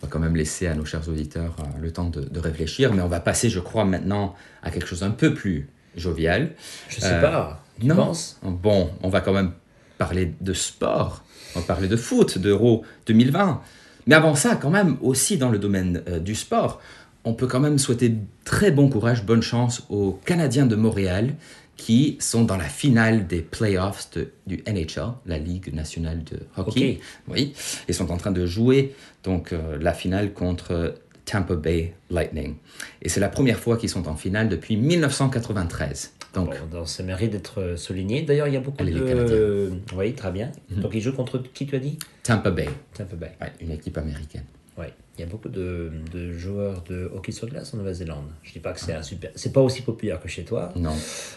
On 0.02 0.06
va 0.06 0.12
quand 0.12 0.20
même 0.20 0.36
laisser 0.36 0.68
à 0.68 0.76
nos 0.76 0.86
chers 0.86 1.08
auditeurs 1.10 1.56
euh, 1.60 1.64
le 1.82 1.92
temps 1.92 2.10
de, 2.10 2.22
de 2.22 2.40
réfléchir, 2.40 2.94
mais 2.94 3.02
on 3.02 3.08
va 3.08 3.20
passer, 3.20 3.50
je 3.50 3.60
crois, 3.60 3.86
maintenant 3.86 4.36
à 4.64 4.72
quelque 4.72 4.88
chose 4.88 5.04
un 5.04 5.12
peu 5.12 5.34
plus 5.34 5.70
jovial. 5.96 6.52
Je 6.90 7.00
sais 7.00 7.14
Euh, 7.14 7.22
pas. 7.22 7.64
Tu 7.80 7.86
non. 7.88 7.96
penses? 7.96 8.40
Bon, 8.44 8.90
on 9.04 9.10
va 9.10 9.22
quand 9.22 9.34
même 9.34 9.52
parler 9.98 10.34
de 10.42 10.54
sport, 10.54 11.24
on 11.56 11.60
va 11.60 11.66
parler 11.66 11.88
de 11.88 11.96
foot, 11.98 12.38
d'Euro 12.38 12.84
2020. 13.08 13.62
Mais 14.08 14.16
avant 14.16 14.36
ça, 14.36 14.56
quand 14.56 14.70
même, 14.70 14.98
aussi 15.02 15.38
dans 15.38 15.50
le 15.50 15.60
domaine 15.60 16.02
euh, 16.08 16.20
du 16.20 16.36
sport, 16.36 16.82
on 17.26 17.34
peut 17.34 17.48
quand 17.48 17.60
même 17.60 17.78
souhaiter 17.78 18.16
très 18.46 18.72
bon 18.72 18.90
courage, 18.90 19.26
bonne 19.26 19.42
chance 19.42 19.84
aux 19.90 20.14
Canadiens 20.26 20.66
de 20.66 20.76
Montréal 20.76 21.34
qui 21.80 22.18
sont 22.20 22.44
dans 22.44 22.58
la 22.58 22.66
finale 22.68 23.26
des 23.26 23.42
playoffs 23.42 24.10
de- 24.16 24.32
du 24.46 24.62
NHL, 24.68 25.14
la 25.26 25.38
Ligue 25.40 25.74
nationale 25.74 26.24
de 26.26 26.40
hockey. 26.58 27.00
Oui, 27.30 27.54
ils 27.88 27.94
sont 27.96 28.12
en 28.12 28.18
train 28.18 28.32
de 28.32 28.46
jouer 28.46 28.94
donc 29.24 29.54
euh, 29.54 29.78
la 29.80 29.94
finale 29.94 30.34
contre 30.34 30.96
Tampa 31.26 31.56
Bay 31.56 31.94
Lightning. 32.10 32.56
Et 33.02 33.08
c'est 33.10 33.20
la 33.22 33.30
première 33.30 33.60
fois 33.60 33.78
qu'ils 33.78 33.90
sont 33.90 34.08
en 34.08 34.16
finale 34.16 34.50
depuis 34.50 34.76
1993. 34.78 36.14
Donc, 36.34 36.54
Bon, 36.72 36.86
ça 36.86 37.02
mérite 37.04 37.32
d'être 37.32 37.60
euh, 37.60 37.78
souligné. 37.78 38.22
D'ailleurs, 38.22 38.48
il 38.48 38.54
y 38.54 38.58
a 38.58 38.60
beaucoup 38.60 38.84
de. 38.84 39.72
Oui, 39.96 40.14
très 40.14 40.32
bien. 40.32 40.52
Mhm. 40.70 40.82
Donc, 40.82 40.92
ils 40.94 41.02
jouent 41.02 41.14
contre 41.16 41.40
qui 41.54 41.66
tu 41.66 41.76
as 41.76 41.80
dit? 41.80 41.98
Tampa 42.24 42.52
Bay, 42.52 42.70
Tampa 42.96 43.16
Bay. 43.16 43.32
ouais, 43.42 43.52
une 43.62 43.72
équipe 43.72 43.98
américaine. 43.98 44.44
Oui, 44.80 44.86
il 45.18 45.22
y 45.22 45.24
a 45.24 45.28
beaucoup 45.28 45.50
de, 45.50 45.92
de 46.14 46.32
joueurs 46.32 46.84
de 46.90 47.12
hockey 47.14 47.32
sur 47.34 47.48
glace 47.48 47.74
en 47.74 47.78
Nouvelle-Zélande. 47.78 48.26
Je 48.44 48.54
dis 48.54 48.60
pas 48.60 48.72
que 48.72 48.80
c'est 48.80 48.94
un 48.94 49.04
super. 49.04 49.30
C'est 49.36 49.52
pas 49.52 49.62
aussi 49.62 49.82
populaire 49.82 50.20
que 50.22 50.30
chez 50.30 50.44
toi. 50.46 50.72
Non, 50.78 50.94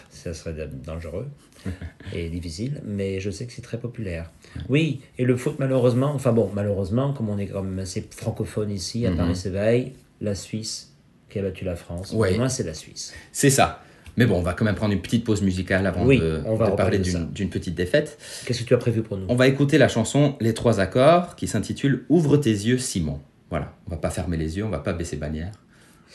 Ça 0.09 0.33
serait 0.33 0.53
da- 0.53 0.67
dangereux 0.67 1.27
et 2.13 2.29
difficile, 2.29 2.81
mais 2.85 3.19
je 3.19 3.29
sais 3.29 3.45
que 3.45 3.51
c'est 3.53 3.61
très 3.61 3.77
populaire. 3.79 4.31
Oui, 4.69 5.01
et 5.17 5.25
le 5.25 5.35
foot, 5.35 5.55
malheureusement, 5.59 6.11
enfin 6.13 6.31
bon, 6.31 6.49
malheureusement, 6.53 7.11
comme 7.13 7.29
on 7.29 7.37
est 7.37 7.47
quand 7.47 7.61
même 7.63 7.79
assez 7.79 8.07
francophone 8.11 8.71
ici, 8.71 9.05
à 9.05 9.11
Mhm. 9.11 9.17
Paris-Séveil, 9.17 9.93
la 10.21 10.35
Suisse 10.35 10.93
qui 11.29 11.39
a 11.39 11.41
battu 11.41 11.65
la 11.65 11.75
France. 11.75 12.13
Ouais. 12.13 12.33
Au 12.35 12.37
moins, 12.37 12.49
c'est 12.49 12.63
la 12.63 12.73
Suisse. 12.73 13.13
c'est 13.31 13.49
ça. 13.49 13.83
Mais 14.15 14.27
bon, 14.27 14.37
on 14.37 14.41
va 14.43 14.53
quand 14.53 14.63
même 14.63 14.75
prendre 14.75 14.93
une 14.93 15.01
petite 15.01 15.23
pause 15.23 15.41
musicale 15.41 15.87
avant 15.87 16.05
Oui, 16.05 16.19
de, 16.19 16.41
on 16.45 16.53
va 16.55 16.69
de 16.69 16.75
parler 16.75 16.99
d'une 16.99 17.49
petite 17.49 17.73
défaite. 17.73 18.19
Qu'est-ce 18.45 18.59
que 18.61 18.67
tu 18.67 18.75
as 18.75 18.77
prévu 18.77 19.01
pour 19.01 19.17
nous? 19.17 19.25
On 19.27 19.35
va 19.35 19.47
écouter 19.47 19.79
la 19.79 19.87
chanson 19.87 20.35
Les 20.39 20.53
trois 20.53 20.79
accords 20.79 21.35
qui 21.35 21.47
s'intitule 21.47 22.05
Ouvre 22.09 22.37
tes 22.37 22.51
yeux, 22.51 22.77
Simon. 22.77 23.19
Voilà, 23.53 23.71
on 23.85 23.91
va 23.91 23.97
pas 23.97 24.09
fermer 24.09 24.35
les 24.35 24.57
yeux, 24.57 24.65
on 24.65 24.69
va 24.69 24.79
pas 24.79 24.93
baisser 24.93 25.15
bannière. 25.15 25.51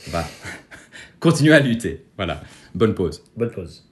On 0.08 0.10
va 0.10 0.24
continuer 1.20 1.54
à 1.54 1.60
lutter. 1.60 2.04
Voilà, 2.16 2.40
bonne 2.74 2.96
pause. 2.96 3.22
Bonne 3.36 3.52
pause. 3.52 3.87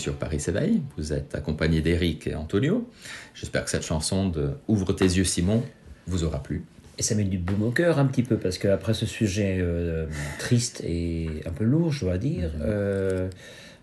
Sur 0.00 0.14
Paris 0.14 0.40
s'éveille. 0.40 0.82
Vous 0.96 1.12
êtes 1.12 1.34
accompagné 1.34 1.80
d'Eric 1.80 2.26
et 2.26 2.34
Antonio. 2.34 2.88
J'espère 3.34 3.64
que 3.64 3.70
cette 3.70 3.84
chanson 3.84 4.28
de 4.28 4.50
Ouvre 4.66 4.92
tes 4.92 5.04
yeux 5.04 5.24
Simon 5.24 5.62
vous 6.06 6.24
aura 6.24 6.42
plu. 6.42 6.64
Et 6.98 7.02
ça 7.02 7.14
met 7.14 7.24
du 7.24 7.38
baume 7.38 7.62
au 7.62 7.70
cœur 7.70 7.98
un 7.98 8.06
petit 8.06 8.22
peu, 8.22 8.36
parce 8.36 8.58
qu'après 8.58 8.94
ce 8.94 9.06
sujet 9.06 9.58
euh, 9.60 10.06
triste 10.38 10.82
et 10.84 11.28
un 11.46 11.50
peu 11.50 11.64
lourd, 11.64 11.92
je 11.92 12.04
dois 12.04 12.18
dire, 12.18 12.50
euh, 12.60 13.30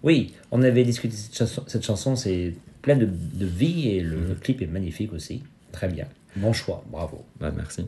oui, 0.04 0.34
on 0.52 0.62
avait 0.62 0.84
discuté 0.84 1.16
de 1.16 1.20
cette 1.20 1.36
chanson, 1.36 1.64
cette 1.66 1.84
chanson 1.84 2.16
c'est 2.16 2.54
plein 2.82 2.96
de, 2.96 3.06
de 3.06 3.46
vie 3.46 3.90
et 3.90 4.02
le 4.02 4.36
clip 4.40 4.62
est 4.62 4.68
magnifique 4.68 5.14
aussi. 5.14 5.42
Très 5.72 5.88
bien. 5.88 6.06
Bon 6.36 6.54
choix, 6.54 6.84
bravo. 6.92 7.26
Bah, 7.40 7.52
merci. 7.56 7.88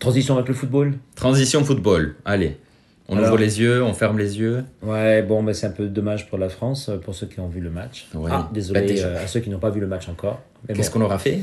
Transition 0.00 0.34
avec 0.34 0.48
le 0.48 0.54
football 0.54 0.94
Transition 1.14 1.64
football. 1.64 2.16
Allez, 2.24 2.56
on 3.08 3.16
Alors- 3.16 3.30
ouvre 3.32 3.38
les 3.38 3.60
yeux, 3.60 3.82
on 3.82 3.92
ferme 3.94 4.18
les 4.18 4.38
yeux. 4.38 4.64
Ouais, 4.82 5.22
bon, 5.22 5.42
mais 5.42 5.52
c'est 5.54 5.66
un 5.66 5.70
peu 5.72 5.86
dommage 5.86 6.28
pour 6.28 6.38
la 6.38 6.48
France, 6.48 6.88
euh, 6.88 6.96
pour 6.96 7.14
ceux 7.14 7.26
qui 7.26 7.40
ont 7.40 7.48
vu 7.48 7.60
le 7.60 7.70
match. 7.70 8.06
Ouais. 8.14 8.30
Ah, 8.32 8.48
désolé 8.52 8.80
Bah, 8.80 9.02
euh, 9.04 9.24
à 9.24 9.26
ceux 9.26 9.40
qui 9.40 9.50
n'ont 9.50 9.58
pas 9.58 9.70
vu 9.70 9.80
le 9.80 9.86
match 9.86 10.08
encore. 10.08 10.40
Mais 10.68 10.74
Qu'est-ce 10.74 10.90
bon. 10.90 11.00
qu'on 11.00 11.04
aura 11.04 11.18
fait? 11.18 11.40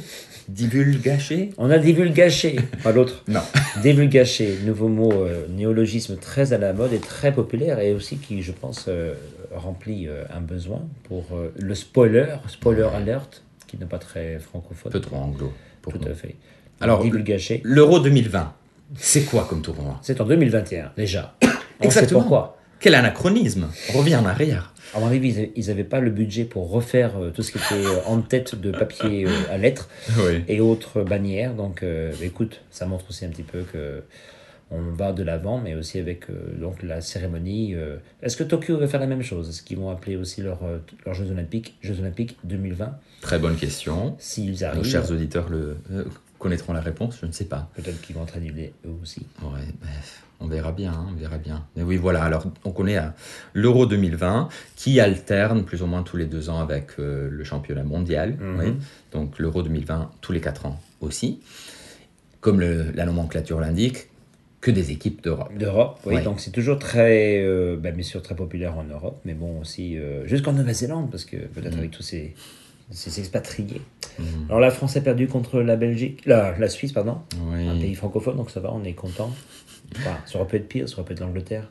Divulgaché? 0.50 1.52
On 1.58 1.70
a 1.70 1.78
divulgaché, 1.78 2.58
pas 2.84 2.92
l'autre. 2.92 3.24
Non. 3.28 3.40
Divulgaché, 3.82 4.58
nouveau 4.66 4.88
mot, 4.88 5.12
euh, 5.12 5.46
néologisme 5.50 6.18
très 6.18 6.54
à 6.54 6.58
la 6.58 6.74
mode 6.74 6.94
et 6.94 7.00
très 7.00 7.32
populaire 7.32 7.80
et 7.80 7.94
aussi 7.94 8.18
qui, 8.18 8.42
je 8.42 8.52
pense, 8.52 8.86
euh, 8.88 9.14
remplit 9.54 10.08
un 10.34 10.42
besoin 10.42 10.82
pour 11.04 11.26
le 11.60 11.76
spoiler, 11.76 12.26
spoiler 12.48 12.88
alert, 12.94 13.44
qui 13.68 13.78
n'est 13.78 13.86
pas 13.86 14.00
très 14.00 14.40
francophone. 14.40 14.92
Peu 14.92 15.00
trop 15.02 15.18
anglo. 15.18 15.54
Pour 15.82 15.94
Tout 15.94 16.00
nous. 16.00 16.08
à 16.12 16.14
fait. 16.14 16.36
Alors, 16.80 17.02
divulgaché, 17.04 17.62
L'Euro 17.64 18.00
2020, 18.00 18.54
c'est 18.98 19.24
quoi 19.24 19.46
comme 19.50 19.62
tournoi? 19.62 20.00
C'est 20.02 20.20
en 20.22 20.26
2021 20.26 20.92
déjà. 20.98 21.36
On 21.82 21.90
sait 21.90 22.00
Exactement. 22.00 22.20
pourquoi. 22.22 22.58
Quel 22.80 22.96
anachronisme 22.96 23.68
Reviens 23.94 24.22
en 24.22 24.26
arrière. 24.26 24.74
À 24.96 25.00
mon 25.00 25.08
avis, 25.08 25.50
ils 25.56 25.68
n'avaient 25.68 25.84
pas 25.84 26.00
le 26.00 26.10
budget 26.10 26.44
pour 26.46 26.70
refaire 26.72 27.12
euh, 27.18 27.30
tout 27.30 27.44
ce 27.44 27.52
qui 27.52 27.60
était 27.60 27.86
euh, 27.86 28.00
en 28.08 28.22
tête 28.22 28.56
de 28.60 28.72
papier 28.72 29.26
euh, 29.26 29.30
à 29.52 29.58
lettres. 29.58 29.88
Oui. 30.18 30.44
et 30.48 30.60
autres 30.60 31.04
bannières. 31.04 31.54
Donc, 31.54 31.84
euh, 31.84 32.12
écoute, 32.22 32.62
ça 32.72 32.86
montre 32.88 33.06
aussi 33.10 33.24
un 33.24 33.30
petit 33.30 33.44
peu 33.44 33.62
que 33.72 34.04
on 34.74 34.82
va 34.96 35.12
de 35.12 35.22
l'avant, 35.22 35.60
mais 35.60 35.76
aussi 35.76 36.00
avec 36.00 36.30
euh, 36.30 36.34
donc 36.60 36.82
la 36.82 37.02
cérémonie. 37.02 37.76
euh, 37.76 37.98
Est-ce 38.24 38.36
que 38.38 38.44
Tokyo 38.44 38.78
va 38.78 38.88
faire 38.88 39.00
la 39.02 39.06
même 39.08 39.22
chose? 39.22 39.50
Est-ce 39.50 39.62
qu'ils 39.64 39.78
vont 39.78 39.90
appeler 39.90 40.16
aussi 40.16 40.42
leurs 40.42 40.60
Jeux 41.14 41.30
Olympiques 41.32 41.78
Jeux 41.82 42.00
Olympiques 42.00 42.38
2020 42.46 42.98
Très 43.22 43.38
bonne 43.38 43.56
question. 43.58 44.16
S'ils 44.18 44.52
Nos 44.52 44.64
arrivent, 44.64 44.86
chers 44.86 45.12
auditeurs 45.12 45.50
le, 45.50 45.78
connaîtront 46.40 46.74
la 46.74 46.82
réponse, 46.82 47.18
je 47.22 47.28
ne 47.28 47.32
sais 47.32 47.46
pas. 47.46 47.70
peut-être 47.76 48.02
qu'ils 48.02 48.16
vont 48.16 48.24
être 48.24 48.36
annulés 48.38 48.74
eux 48.86 48.94
aussi. 49.04 49.26
Ouais, 49.44 49.60
bref, 49.82 50.24
on 50.42 50.48
verra 50.48 50.72
bien, 50.72 50.92
hein, 50.92 51.08
on 51.12 51.16
verra 51.16 51.38
bien. 51.38 51.66
Mais 51.76 51.84
oui, 51.84 51.98
voilà, 51.98 52.24
alors 52.24 52.46
on 52.66 52.72
connaît 52.72 52.98
euh, 52.98 53.04
l'Euro 53.54 53.86
2020 53.86 54.50
qui 54.76 55.00
alterne 55.00 55.64
plus 55.64 55.82
ou 55.84 55.86
moins 55.86 56.04
tous 56.04 56.18
les 56.18 56.26
deux 56.26 56.50
ans 56.50 56.60
avec 56.60 56.92
euh, 57.00 57.30
le 57.32 57.44
championnat 57.44 57.84
mondial. 57.84 58.38
Mhm. 58.40 58.60
oui. 58.60 58.74
Donc 59.12 59.40
l'Euro 59.40 59.62
2020 59.64 60.12
tous 60.22 60.32
les 60.32 60.42
quatre 60.42 60.66
ans 60.66 60.80
aussi. 61.02 61.40
Comme 62.40 62.60
le- 62.60 62.92
la 62.96 63.06
nomenclature 63.06 63.60
l'indique, 63.60 64.08
que 64.62 64.72
des 64.72 64.92
équipes 64.92 65.24
d'Europe. 65.24 65.52
D'Europe, 65.58 66.00
oui. 66.06 66.16
Ouais. 66.16 66.24
Donc 66.24 66.40
c'est 66.40 66.52
toujours 66.52 66.78
très, 66.80 67.42
euh, 67.44 67.78
ben, 67.78 67.94
bien 67.96 68.04
sûr, 68.04 68.22
très 68.22 68.36
populaire 68.36 68.78
en 68.78 68.84
Europe, 68.84 69.20
mais 69.26 69.34
bon 69.34 69.60
aussi 69.60 69.98
euh, 69.98 70.28
jusqu'en 70.28 70.54
Nouvelle-Zélande, 70.54 71.10
parce 71.10 71.26
que 71.26 71.38
peut-être 71.38 71.78
avec 71.78 71.90
tous 71.92 72.04
ces, 72.04 72.36
ces 72.92 73.20
expatriés. 73.20 73.82
Alors 74.50 74.60
la 74.60 74.72
France 74.72 74.98
a 74.98 75.02
perdu 75.02 75.28
contre 75.28 75.62
la 75.62 75.76
Belgique, 75.76 76.26
la, 76.26 76.58
la 76.58 76.70
Suisse, 76.70 76.92
pardon. 76.92 77.20
Oui. 77.48 77.68
un 77.68 77.80
pays 77.80 77.96
francophone, 77.96 78.36
donc 78.38 78.52
ça 78.52 78.60
va, 78.60 78.72
on 78.72 78.84
est 78.84 78.94
content. 78.94 79.32
Enfin, 79.98 80.18
ça 80.26 80.40
aurait 80.40 80.48
pu 80.48 80.56
être 80.58 80.68
pire, 80.68 80.88
ça 80.88 80.96
aurait 80.96 81.06
pu 81.06 81.14
être 81.14 81.20
l'Angleterre. 81.20 81.68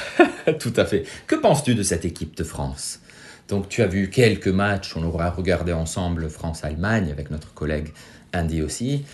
Tout 0.58 0.72
à 0.76 0.84
fait. 0.84 1.04
Que 1.26 1.36
penses-tu 1.36 1.74
de 1.74 1.82
cette 1.82 2.04
équipe 2.04 2.36
de 2.36 2.44
France? 2.44 3.00
Donc, 3.48 3.68
tu 3.68 3.82
as 3.82 3.86
vu 3.86 4.10
quelques 4.10 4.48
matchs, 4.48 4.96
on 4.96 5.02
aura 5.02 5.28
regardé 5.30 5.72
ensemble 5.72 6.30
France-Allemagne 6.30 7.10
avec 7.10 7.30
notre 7.30 7.52
collègue 7.52 7.88
Andy 8.32 8.62
aussi. 8.62 9.04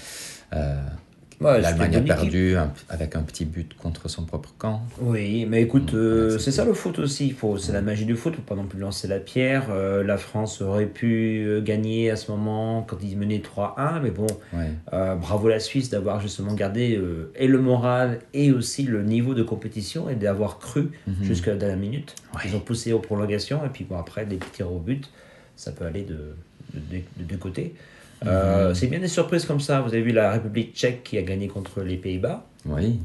Euh, 0.53 0.77
Ouais, 1.41 1.61
L'Allemagne 1.61 1.97
a 1.97 2.01
perdu 2.01 2.57
un- 2.57 2.73
avec 2.89 3.15
un 3.15 3.21
petit 3.23 3.45
but 3.45 3.77
contre 3.77 4.09
son 4.09 4.25
propre 4.25 4.55
camp. 4.57 4.81
Oui, 5.01 5.45
mais 5.47 5.61
écoute, 5.63 5.93
euh, 5.93 6.39
c'est 6.39 6.51
ça 6.51 6.65
le 6.65 6.73
foot 6.73 6.99
aussi. 6.99 7.29
il 7.39 7.61
c'est 7.61 7.73
la 7.73 7.83
magie 7.83 8.07
du 8.07 8.17
foot. 8.17 8.35
Faut 8.35 8.41
pas 8.43 8.55
non 8.55 8.65
plus 8.65 8.79
lancer 8.81 9.07
la 9.07 9.19
pierre. 9.21 9.67
Euh, 9.71 10.03
la 10.03 10.17
France 10.17 10.63
aurait 10.63 10.87
pu 10.87 11.45
euh, 11.47 11.61
gagner 11.61 12.11
à 12.11 12.17
ce 12.17 12.31
moment 12.31 12.83
quand 12.89 12.97
ils 13.03 13.19
menaient 13.19 13.41
3-1, 13.43 14.01
mais 14.03 14.11
bon, 14.11 14.27
Ouais. 14.55 14.71
euh, 14.95 15.15
bravo 15.17 15.49
la 15.49 15.61
Suisse 15.61 15.91
d'avoir 15.91 16.21
justement 16.21 16.55
gardé 16.55 16.99
et 17.35 17.47
le 17.47 17.59
moral 17.59 18.21
et 18.33 18.51
aussi 18.53 18.85
le 18.85 19.03
niveau 19.03 19.35
de 19.35 19.43
compétition 19.43 20.09
et 20.09 20.15
d'avoir 20.15 20.59
cru 20.59 20.91
jusqu'à 21.23 21.51
la 21.51 21.57
dernière 21.59 21.77
minute. 21.79 22.15
Ouais. 22.35 22.41
Ils 22.47 22.57
ont 22.57 22.61
poussé 22.61 22.93
aux 22.95 22.99
prolongations 22.99 23.63
et 23.65 23.69
puis 23.69 23.85
bon 23.85 23.99
après 23.99 24.25
des 24.25 24.37
petits 24.37 24.51
tirs 24.53 24.73
au 24.73 24.79
but, 24.79 25.11
ça 25.55 25.73
peut 25.73 25.85
aller 25.85 26.03
de 26.03 26.35
de, 26.75 26.81
de- 26.97 27.03
de 27.19 27.25
deux 27.25 27.37
côtés. 27.37 27.75
Euh, 28.25 28.75
C'est 28.75 28.87
bien 28.87 29.01
des 29.01 29.09
surprises 29.09 29.45
comme 29.45 29.61
ça. 29.61 29.81
Vous 29.81 29.89
avez 29.93 30.03
vu 30.03 30.13
la 30.13 30.33
République 30.33 30.75
tchèque 30.75 31.03
qui 31.05 31.19
a 31.19 31.23
gagné 31.23 31.49
contre 31.49 31.83
les 31.83 31.97
Pays-Bas. 31.97 32.47
Oui. 32.65 33.01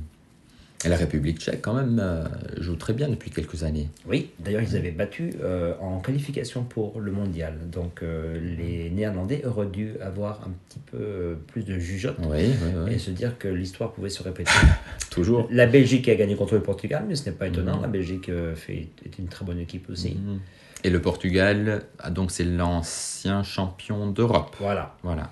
Et 0.84 0.90
la 0.90 0.96
République 0.96 1.40
tchèque, 1.40 1.62
quand 1.62 1.76
même, 1.76 2.00
euh, 2.04 2.24
joue 2.60 2.76
très 2.76 2.94
bien 2.94 3.08
depuis 3.08 3.30
quelques 3.30 3.64
années. 3.64 3.88
Oui, 4.08 4.32
d'ailleurs, 4.40 4.64
ils 4.64 4.76
avaient 4.76 4.90
battu 4.92 5.32
euh, 5.44 5.74
en 5.80 6.00
qualification 6.00 6.64
pour 6.64 7.00
le 7.00 7.12
mondial. 7.12 7.54
Donc, 7.72 8.02
euh, 8.02 8.40
les 8.58 8.90
Néerlandais 8.90 9.46
auraient 9.46 9.68
dû 9.68 9.92
avoir 10.02 10.42
un 10.44 10.52
petit 10.68 10.80
peu 10.92 11.38
plus 11.48 11.64
de 11.64 11.78
jugeote 11.78 12.16
Oui, 12.24 12.48
oui, 12.64 12.72
oui. 12.86 12.94
et 12.94 12.98
se 12.98 13.12
dire 13.12 13.38
que 13.38 13.48
l'histoire 13.48 13.92
pouvait 13.92 14.10
se 14.10 14.24
répéter. 14.24 14.50
Toujours. 15.12 15.48
La 15.52 15.68
Belgique 15.68 16.10
a 16.10 16.16
gagné 16.16 16.36
contre 16.36 16.56
le 16.56 16.64
Portugal, 16.64 17.06
mais 17.08 17.16
ce 17.16 17.30
n'est 17.30 17.36
pas 17.36 17.48
étonnant. 17.48 17.76
Mhm. 17.76 17.82
La 17.84 17.88
Belgique 17.88 18.32
fait, 18.56 18.88
est 19.06 19.20
une 19.20 19.28
très 19.28 19.46
bonne 19.46 19.60
équipe 19.60 19.88
aussi. 19.88 20.16
Mhm. 20.16 20.40
Et 20.84 20.90
le 20.90 21.00
Portugal, 21.02 21.84
ah, 22.00 22.10
donc 22.10 22.32
c'est 22.32 22.44
l'ancien 22.44 23.44
champion 23.44 24.08
d'Europe. 24.08 24.56
Voilà. 24.60 24.96
Voilà. 25.04 25.30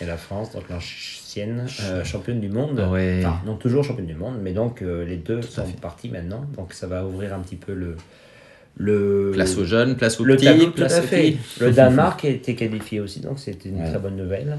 Et 0.00 0.06
la 0.06 0.16
France, 0.16 0.52
donc 0.52 0.64
l'ancienne 0.68 1.66
euh, 1.82 2.02
championne 2.04 2.40
du 2.40 2.48
monde. 2.48 2.84
Ouais. 2.90 3.22
Enfin, 3.24 3.40
non, 3.46 3.56
toujours 3.56 3.84
championne 3.84 4.06
du 4.06 4.14
monde, 4.16 4.38
mais 4.42 4.52
donc 4.52 4.82
euh, 4.82 5.04
les 5.04 5.16
deux 5.16 5.38
à 5.38 5.42
sont 5.42 5.70
partis 5.80 6.08
maintenant. 6.08 6.44
Donc, 6.56 6.72
ça 6.72 6.86
va 6.88 7.06
ouvrir 7.06 7.32
un 7.32 7.38
petit 7.40 7.54
peu 7.56 7.74
le. 7.74 7.96
le 8.76 9.30
Place 9.34 9.56
aux 9.56 9.64
jeunes, 9.64 9.96
place 9.96 10.18
aux 10.20 10.24
Le 10.24 10.34
petits, 10.34 10.46
tableau, 10.46 10.64
tout 10.66 10.72
place 10.72 10.94
à 10.94 10.98
aux 11.00 11.02
fait. 11.02 11.32
petits. 11.32 11.38
Le 11.60 11.70
Danemark 11.70 12.24
a 12.24 12.28
été 12.28 12.54
qualifié 12.56 12.98
aussi, 13.00 13.20
donc 13.20 13.38
c'était 13.38 13.68
une 13.68 13.80
Ouais. 13.80 13.88
très 13.88 13.98
bonne 14.00 14.16
nouvelle. 14.16 14.58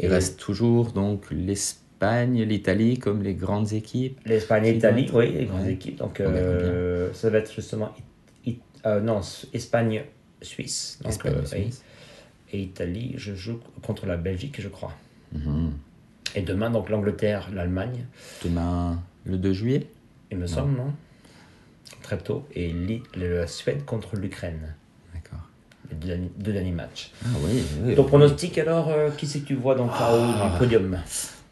Il 0.00 0.08
reste 0.08 0.38
toujours 0.40 0.92
donc 0.92 1.22
l'Espagne, 1.30 2.42
l'Italie 2.42 2.98
comme 2.98 3.22
les 3.22 3.34
grandes 3.34 3.72
équipes. 3.72 4.18
l'Espagne 4.26 4.66
et 4.66 4.72
l'Italie, 4.72 5.08
oui, 5.14 5.32
les 5.32 5.44
grandes 5.46 5.62
Ouais. 5.66 5.72
équipes. 5.72 5.98
Donc 5.98 6.20
euh, 6.20 7.08
ça 7.14 7.30
va 7.30 7.38
être 7.38 7.52
justement 7.54 7.92
It- 8.46 8.62
euh, 8.86 9.00
non, 9.00 9.20
Espagne, 9.52 10.04
Suisse. 10.42 10.98
Donc, 11.02 11.12
Espagne, 11.12 11.32
euh, 11.36 11.40
oui. 11.42 11.46
Suisse. 11.64 11.82
Et 12.52 12.60
Italie, 12.60 13.14
je 13.16 13.34
joue 13.34 13.58
contre 13.82 14.06
la 14.06 14.16
Belgique, 14.16 14.60
je 14.60 14.68
crois. 14.68 14.92
Mhm. 15.32 15.72
Et 16.34 16.42
demain, 16.42 16.70
donc 16.70 16.88
l'Angleterre, 16.90 17.48
l'Allemagne, 17.52 18.06
Demain, 18.44 19.02
le 19.24 19.36
2 19.38 19.52
juillet? 19.52 19.86
il 20.30 20.38
me 20.38 20.46
semble, 20.46 20.76
non? 20.76 20.92
Très 22.02 22.18
tôt. 22.18 22.46
Et 22.54 22.74
la 23.16 23.46
Suède 23.46 23.84
contre 23.84 24.16
l'Ukraine. 24.16 24.74
D'accord. 25.14 25.38
Les 25.90 25.96
deux, 25.96 26.52
derniers- 26.52 26.70
matchs. 26.72 27.10
Ah 27.24 27.28
oui, 27.44 27.62
oui. 27.84 27.94
Ton 27.94 28.04
pronostic 28.04 28.58
alors, 28.58 28.88
euh, 28.90 29.10
qui 29.10 29.26
c'est 29.26 29.40
que 29.40 29.46
tu 29.46 29.54
vois 29.54 29.74
donc 29.76 29.90
là-haut 29.92 30.50
du 30.50 30.58
podium? 30.58 30.98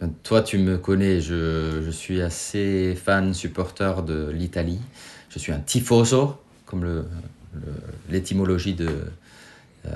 Ben, 0.00 0.12
Toi, 0.24 0.42
tu 0.42 0.59
me 0.59 0.76
connais, 0.78 1.20
je, 1.20 1.83
je 1.85 1.90
suis 1.90 2.20
assez 2.20 2.94
fan, 2.96 3.33
supporter 3.33 4.02
de 4.02 4.28
l'Italie. 4.30 4.80
Je 5.30 5.38
suis 5.38 5.52
un 5.52 5.61
tifoso, 5.61 6.37
comme 6.66 6.85
le- 6.85 7.05
le- 7.55 7.61
l'étymologie 8.11 8.74
de 8.74 8.88
euh, 9.87 9.90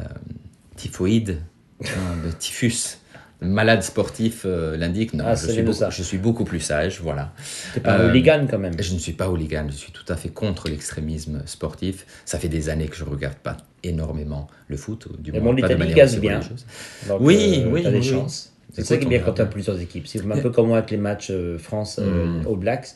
typhoïde, 0.77 1.39
hein, 1.83 1.87
de 2.25 2.31
typhus, 2.33 2.99
malade 3.41 3.83
sportif 3.83 4.43
euh, 4.45 4.77
l'indique. 4.77 5.15
Non, 5.15 5.25
Ah, 5.29 5.35
je, 5.35 5.47
suis 5.51 5.63
beaucoup, 5.63 5.79
ça. 5.79 5.91
je 5.91 6.03
suis 6.03 6.19
beaucoup 6.19 6.45
plus 6.45 6.61
sage, 6.61 7.01
voilà. 7.01 7.33
T'es 7.75 7.81
pas 7.81 7.99
Euh, 7.99 8.09
hooligan 8.11 8.47
quand 8.51 8.59
même. 8.59 8.75
Je 8.81 8.93
ne 8.95 8.99
suis 8.99 9.13
pas 9.13 9.29
hooligan, 9.31 9.67
je 9.71 9.77
suis 9.77 9.93
tout 9.93 10.05
à 10.09 10.17
fait 10.17 10.29
contre 10.29 10.69
l'extrémisme 10.69 11.43
sportif. 11.47 12.05
Ça 12.25 12.39
fait 12.39 12.49
des 12.49 12.69
années 12.69 12.89
que 12.89 12.97
je 12.97 13.05
ne 13.05 13.11
regarde 13.11 13.37
pas 13.37 13.57
énormément 13.83 14.49
le 14.69 14.77
foot, 14.77 15.09
du 15.21 15.33
Mais 15.33 15.41
moins 15.41 15.55
bon, 15.55 15.61
pas 15.63 15.69
de 15.69 15.75
manière 15.77 16.21
bien. 16.21 16.41
Donc, 17.09 17.21
Oui, 17.21 17.63
euh, 17.65 17.71
oui, 17.71 17.83
des 17.85 17.91
oui. 17.91 18.03
chances. 18.03 18.53
C'est 18.73 18.85
ça 18.85 18.97
qui 18.99 19.07
est 19.07 19.09
bien 19.09 19.21
quand 19.21 19.33
tu 19.33 19.43
as 19.43 19.47
plusieurs 19.47 19.81
équipes. 19.81 20.07
C'est 20.07 20.25
un 20.31 20.39
peu 20.39 20.51
comme 20.51 20.69
moi 20.69 20.79
avec 20.79 20.91
les 20.91 20.97
matchs 20.99 21.29
euh, 21.31 21.59
France 21.59 21.99
euh, 22.01 22.43
Mm. 22.43 22.47
aux 22.47 22.57
Blacks. 22.57 22.89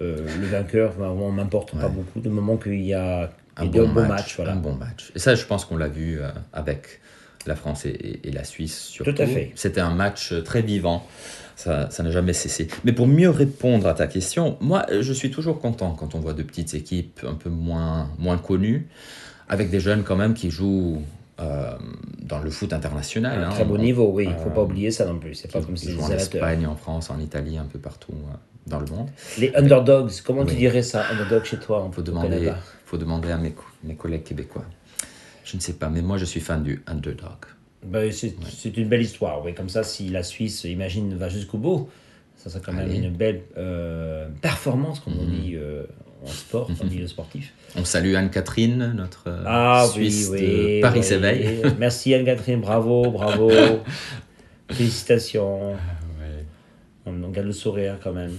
Euh, 0.00 0.26
le 0.40 0.46
vainqueur, 0.46 0.94
on 1.00 1.32
m'importe 1.32 1.78
pas 1.78 1.88
beaucoup. 1.88 2.20
Du 2.20 2.28
moment 2.28 2.56
qu'il 2.56 2.82
y 2.82 2.94
a 2.94 3.30
un 3.56 3.66
bon, 3.66 3.88
match, 3.88 4.36
voilà. 4.36 4.52
un 4.52 4.56
bon 4.56 4.74
match. 4.74 5.10
Et 5.14 5.18
ça, 5.18 5.34
je 5.34 5.44
pense 5.44 5.64
qu'on 5.64 5.76
l'a 5.76 5.88
vu 5.88 6.20
euh, 6.20 6.28
avec 6.52 7.00
la 7.46 7.54
France 7.54 7.86
et, 7.86 8.20
la 8.24 8.44
Suisse 8.44 8.78
surtout. 8.78 9.12
Tout 9.12 9.22
à 9.22 9.26
fait. 9.26 9.52
C'était 9.54 9.80
un 9.80 9.94
match 9.94 10.32
euh, 10.32 10.42
très 10.42 10.62
vivant. 10.62 11.06
Ça 11.54 11.90
ça 11.90 12.02
n'a 12.02 12.10
jamais 12.10 12.34
cessé. 12.34 12.68
Mais 12.84 12.92
pour 12.92 13.06
mieux 13.06 13.30
répondre 13.30 13.86
à 13.86 13.94
ta 13.94 14.06
question, 14.06 14.58
moi, 14.60 14.84
je 15.00 15.12
suis 15.12 15.30
toujours 15.30 15.60
content 15.60 15.92
quand 15.92 16.14
on 16.14 16.20
voit 16.20 16.34
de 16.34 16.42
petites 16.42 16.74
équipes 16.74 17.20
un 17.26 17.34
peu 17.34 17.48
moins, 17.48 18.10
moins 18.18 18.36
connues, 18.36 18.88
avec 19.48 19.70
des 19.70 19.80
jeunes 19.80 20.02
quand 20.02 20.16
même 20.16 20.34
qui 20.34 20.50
jouent 20.50 21.02
euh, 21.38 21.76
dans 22.22 22.38
le 22.38 22.50
foot 22.50 22.72
international. 22.72 23.42
Un 23.42 23.48
hein. 23.48 23.50
très 23.50 23.64
beau 23.64 23.76
On- 23.76 23.82
niveau, 23.82 24.10
oui. 24.12 24.26
Il 24.28 24.42
faut 24.42 24.48
euh, 24.48 24.54
pas 24.54 24.62
oublier 24.62 24.90
ça 24.90 25.04
non 25.06 25.18
plus. 25.18 25.34
C'est 25.34 25.52
pas 25.52 25.60
comme 25.60 25.76
si 25.76 25.96
en. 25.98 26.10
Espagne, 26.10 26.66
en 26.66 26.76
France, 26.76 27.10
en 27.10 27.20
Italie, 27.20 27.58
un 27.58 27.66
peu 27.66 27.78
partout. 27.78 28.14
Dans 28.66 28.80
le 28.80 28.86
monde. 28.86 29.08
Les 29.38 29.52
underdogs, 29.54 30.10
comment 30.24 30.44
tu 30.44 30.54
dirais 30.54 30.82
ça, 30.82 31.06
underdog 31.10 31.44
chez 31.44 31.58
toi 31.58 31.82
en 31.82 31.88
Il 31.90 31.94
faut 31.94 32.00
au 32.00 32.04
demander, 32.04 32.52
faut 32.84 32.96
à 33.30 33.36
mes, 33.36 33.52
co- 33.52 33.64
mes 33.84 33.94
collègues 33.94 34.24
québécois. 34.24 34.64
Je 35.44 35.56
ne 35.56 35.60
sais 35.60 35.74
pas, 35.74 35.88
mais 35.88 36.02
moi 36.02 36.18
je 36.18 36.24
suis 36.24 36.40
fan 36.40 36.62
du 36.62 36.82
underdog. 36.86 37.46
Ben, 37.84 38.10
c'est 38.10 38.76
une 38.76 38.88
belle 38.88 39.02
histoire, 39.02 39.44
oui. 39.44 39.54
Comme 39.54 39.68
ça, 39.68 39.84
si 39.84 40.08
la 40.08 40.24
Suisse, 40.24 40.64
imagine, 40.64 41.14
va 41.14 41.28
jusqu'au 41.28 41.58
bout, 41.58 41.88
ça 42.36 42.50
serait 42.50 42.60
quand 42.64 42.72
même 42.72 42.86
Allez. 42.88 42.98
Mhm. 42.98 43.04
une 43.04 43.16
belle 43.16 43.42
euh, 43.56 44.28
performance, 44.42 44.98
comme 45.00 45.14
on 45.20 45.24
dit 45.24 45.54
euh, 45.54 45.84
en 46.24 46.28
sport, 46.28 46.68
en 46.80 46.84
milieu 46.86 47.06
sportif. 47.06 47.52
On 47.76 47.84
salue 47.84 48.14
Anne-Catherine, 48.16 48.92
notre 48.96 49.28
euh, 49.28 49.44
Ah 49.46 49.86
Suisse 49.92 50.30
oui, 50.32 50.40
de 50.40 50.46
oui. 50.46 50.80
Paris 50.80 51.00
oui. 51.00 51.04
s'éveille. 51.06 51.62
Merci 51.78 52.12
Anne-Catherine, 52.14 52.60
bravo, 52.60 53.10
bravo. 53.12 53.50
Félicitations. 54.70 55.74
On, 57.08 57.22
on 57.22 57.28
garde 57.28 57.46
le 57.46 57.52
sourire 57.52 57.98
quand 58.02 58.12
même, 58.12 58.32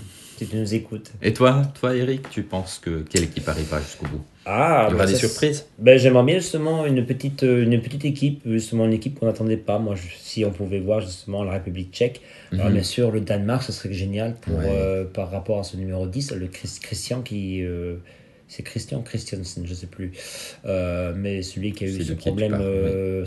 tu 0.45 0.55
nous 0.55 0.73
écoutes. 0.73 1.11
Et 1.21 1.33
toi, 1.33 1.63
toi 1.79 1.95
Eric, 1.95 2.29
tu 2.29 2.43
penses 2.43 2.79
que 2.83 3.01
quelle 3.09 3.23
équipe 3.23 3.47
arrivera 3.49 3.79
jusqu'au 3.81 4.05
bout? 4.07 4.21
Ah, 4.45 4.85
Il 4.87 4.91
y 4.91 4.95
aura 4.95 5.05
ben, 5.05 5.11
des 5.11 5.17
ça, 5.19 5.27
surprises 5.27 5.65
Ben, 5.79 5.97
j'aimerais 5.99 6.23
bien 6.23 6.35
justement 6.39 6.85
une 6.85 7.05
petite, 7.05 7.43
euh, 7.43 7.63
une 7.63 7.81
petite 7.81 8.05
équipe, 8.05 8.41
justement 8.45 8.85
une 8.85 8.93
équipe 8.93 9.19
qu'on 9.19 9.25
n'attendait 9.25 9.57
pas. 9.57 9.77
Moi, 9.79 9.95
je- 9.95 10.15
si 10.19 10.45
on 10.45 10.51
pouvait 10.51 10.79
voir 10.79 11.01
justement 11.01 11.43
la 11.43 11.51
République 11.53 11.91
tchèque, 11.93 12.21
alors 12.53 12.69
bien 12.69 12.83
sûr 12.83 13.11
le 13.11 13.19
Danemark, 13.21 13.63
ce 13.63 13.71
serait 13.71 13.93
génial 13.93 14.35
pour, 14.35 14.53
Mhm. 14.53 14.59
Ouais. 14.63 14.69
euh, 14.71 15.05
par 15.05 15.31
rapport 15.31 15.59
à 15.59 15.63
ce 15.63 15.75
numéro 15.75 16.07
10, 16.07 16.31
le 16.31 16.47
Chris- 16.47 16.79
Christian 16.81 17.21
qui. 17.21 17.63
euh, 17.63 17.95
c'est 18.49 18.63
Christian 18.63 19.01
Christiansen, 19.01 19.65
je 19.67 19.73
sais 19.73 19.87
plus. 19.87 20.13
Euh, 20.65 21.13
mais 21.13 21.41
celui 21.41 21.73
qui 21.73 21.83
a 21.83 21.87
eu 21.87 22.01
ce 22.01 22.13
problème 22.13 22.51
parles, 22.51 22.63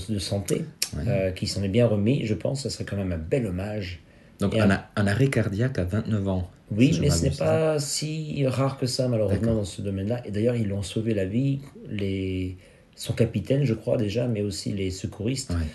de 0.08 0.18
santé, 0.18 0.64
Ouais. 0.96 1.34
qui 1.36 1.46
s'en 1.46 1.62
est 1.62 1.68
bien 1.68 1.86
remis, 1.86 2.24
je 2.24 2.32
pense, 2.32 2.62
ce 2.62 2.70
serait 2.70 2.84
quand 2.84 2.96
même 2.96 3.12
un 3.12 3.18
bel 3.18 3.44
hommage. 3.46 4.00
Donc 4.40 4.54
un, 4.56 4.70
arrêt 5.06 5.28
cardiaque 5.28 5.78
à 5.78 5.84
29 5.84 6.28
ans. 6.28 6.50
Oui, 6.70 6.96
mais 7.00 7.10
ce 7.10 7.24
n'est 7.24 7.30
pas 7.30 7.78
si 7.78 8.46
rare 8.46 8.78
que 8.78 8.86
ça, 8.86 9.08
malheureusement, 9.08 9.54
dans 9.54 9.64
ce 9.64 9.82
domaine-là. 9.82 10.22
Et 10.26 10.30
d'ailleurs, 10.30 10.54
ils 10.56 10.64
lui 10.66 10.72
ont 10.72 10.82
sauvé 10.82 11.14
la 11.14 11.24
vie, 11.24 11.60
les... 11.90 12.56
son 12.94 13.12
capitaine, 13.12 13.64
je 13.64 13.74
crois 13.74 13.96
déjà, 13.96 14.28
mais 14.28 14.42
aussi 14.42 14.72
les 14.72 14.90
secouristes, 14.90 15.50
Ouais. 15.50 15.66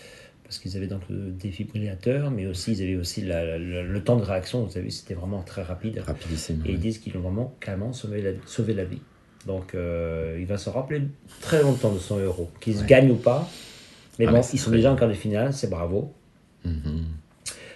parce 0.44 0.58
qu'ils 0.58 0.76
avaient 0.78 0.88
donc 0.88 1.02
le 1.10 1.32
défibrillateur, 1.32 2.32
mais 2.32 2.46
aussi, 2.48 2.72
ils 2.74 2.82
avaient 2.82 2.96
aussi 2.96 3.22
la- 3.22 3.58
la- 3.60 3.84
le 3.84 4.04
temps 4.04 4.16
de 4.16 4.24
réaction, 4.24 4.64
vous 4.64 4.72
savez, 4.72 4.90
c'était 4.90 5.16
vraiment 5.16 5.42
très 5.44 5.64
rapide. 5.64 6.02
Rapidissime. 6.06 6.62
Et 6.66 6.70
ils 6.70 6.76
ouais. 6.76 6.78
disent 6.78 7.00
qu'ils 7.00 7.16
ont 7.18 7.22
vraiment 7.22 7.54
carrément 7.60 7.92
sauvé 7.94 8.22
la, 8.22 8.32
sauvé 8.46 8.74
la 8.74 8.86
vie. 8.86 9.02
Donc, 9.46 9.76
euh, 9.76 10.38
il 10.40 10.46
va 10.48 10.58
se 10.58 10.70
rappeler 10.70 11.02
très 11.42 11.62
longtemps 11.62 11.92
de 11.94 12.00
son 12.00 12.20
héros, 12.20 12.50
qu'il 12.62 12.76
se 12.76 12.84
gagne 12.86 13.12
ou 13.12 13.16
pas. 13.16 13.48
Mais 14.18 14.26
Ah, 14.28 14.32
bon, 14.32 14.42
ils 14.54 14.58
sont 14.60 14.72
déjà 14.72 14.92
en 14.92 14.96
quart 14.96 15.10
de 15.10 15.14
finale, 15.14 15.54
c'est 15.54 15.70
bravo. 15.70 16.14
Mhm. 16.64 17.04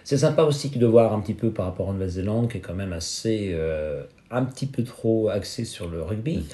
C'est 0.09 0.17
sympa 0.17 0.41
aussi 0.41 0.69
de 0.69 0.85
voir 0.87 1.13
un 1.13 1.19
petit 1.21 1.35
peu 1.35 1.51
par 1.51 1.67
rapport 1.67 1.91
à 1.91 1.93
Nouvelle-Zélande, 1.93 2.49
qui 2.49 2.57
est 2.57 2.61
quand 2.61 2.73
même 2.73 2.93
assez, 2.93 3.51
euh, 3.53 4.01
un 4.31 4.43
petit 4.43 4.65
peu 4.65 4.83
trop 4.83 5.29
axé 5.29 5.65
sur 5.65 5.87
le 5.87 6.01
rugby, 6.01 6.47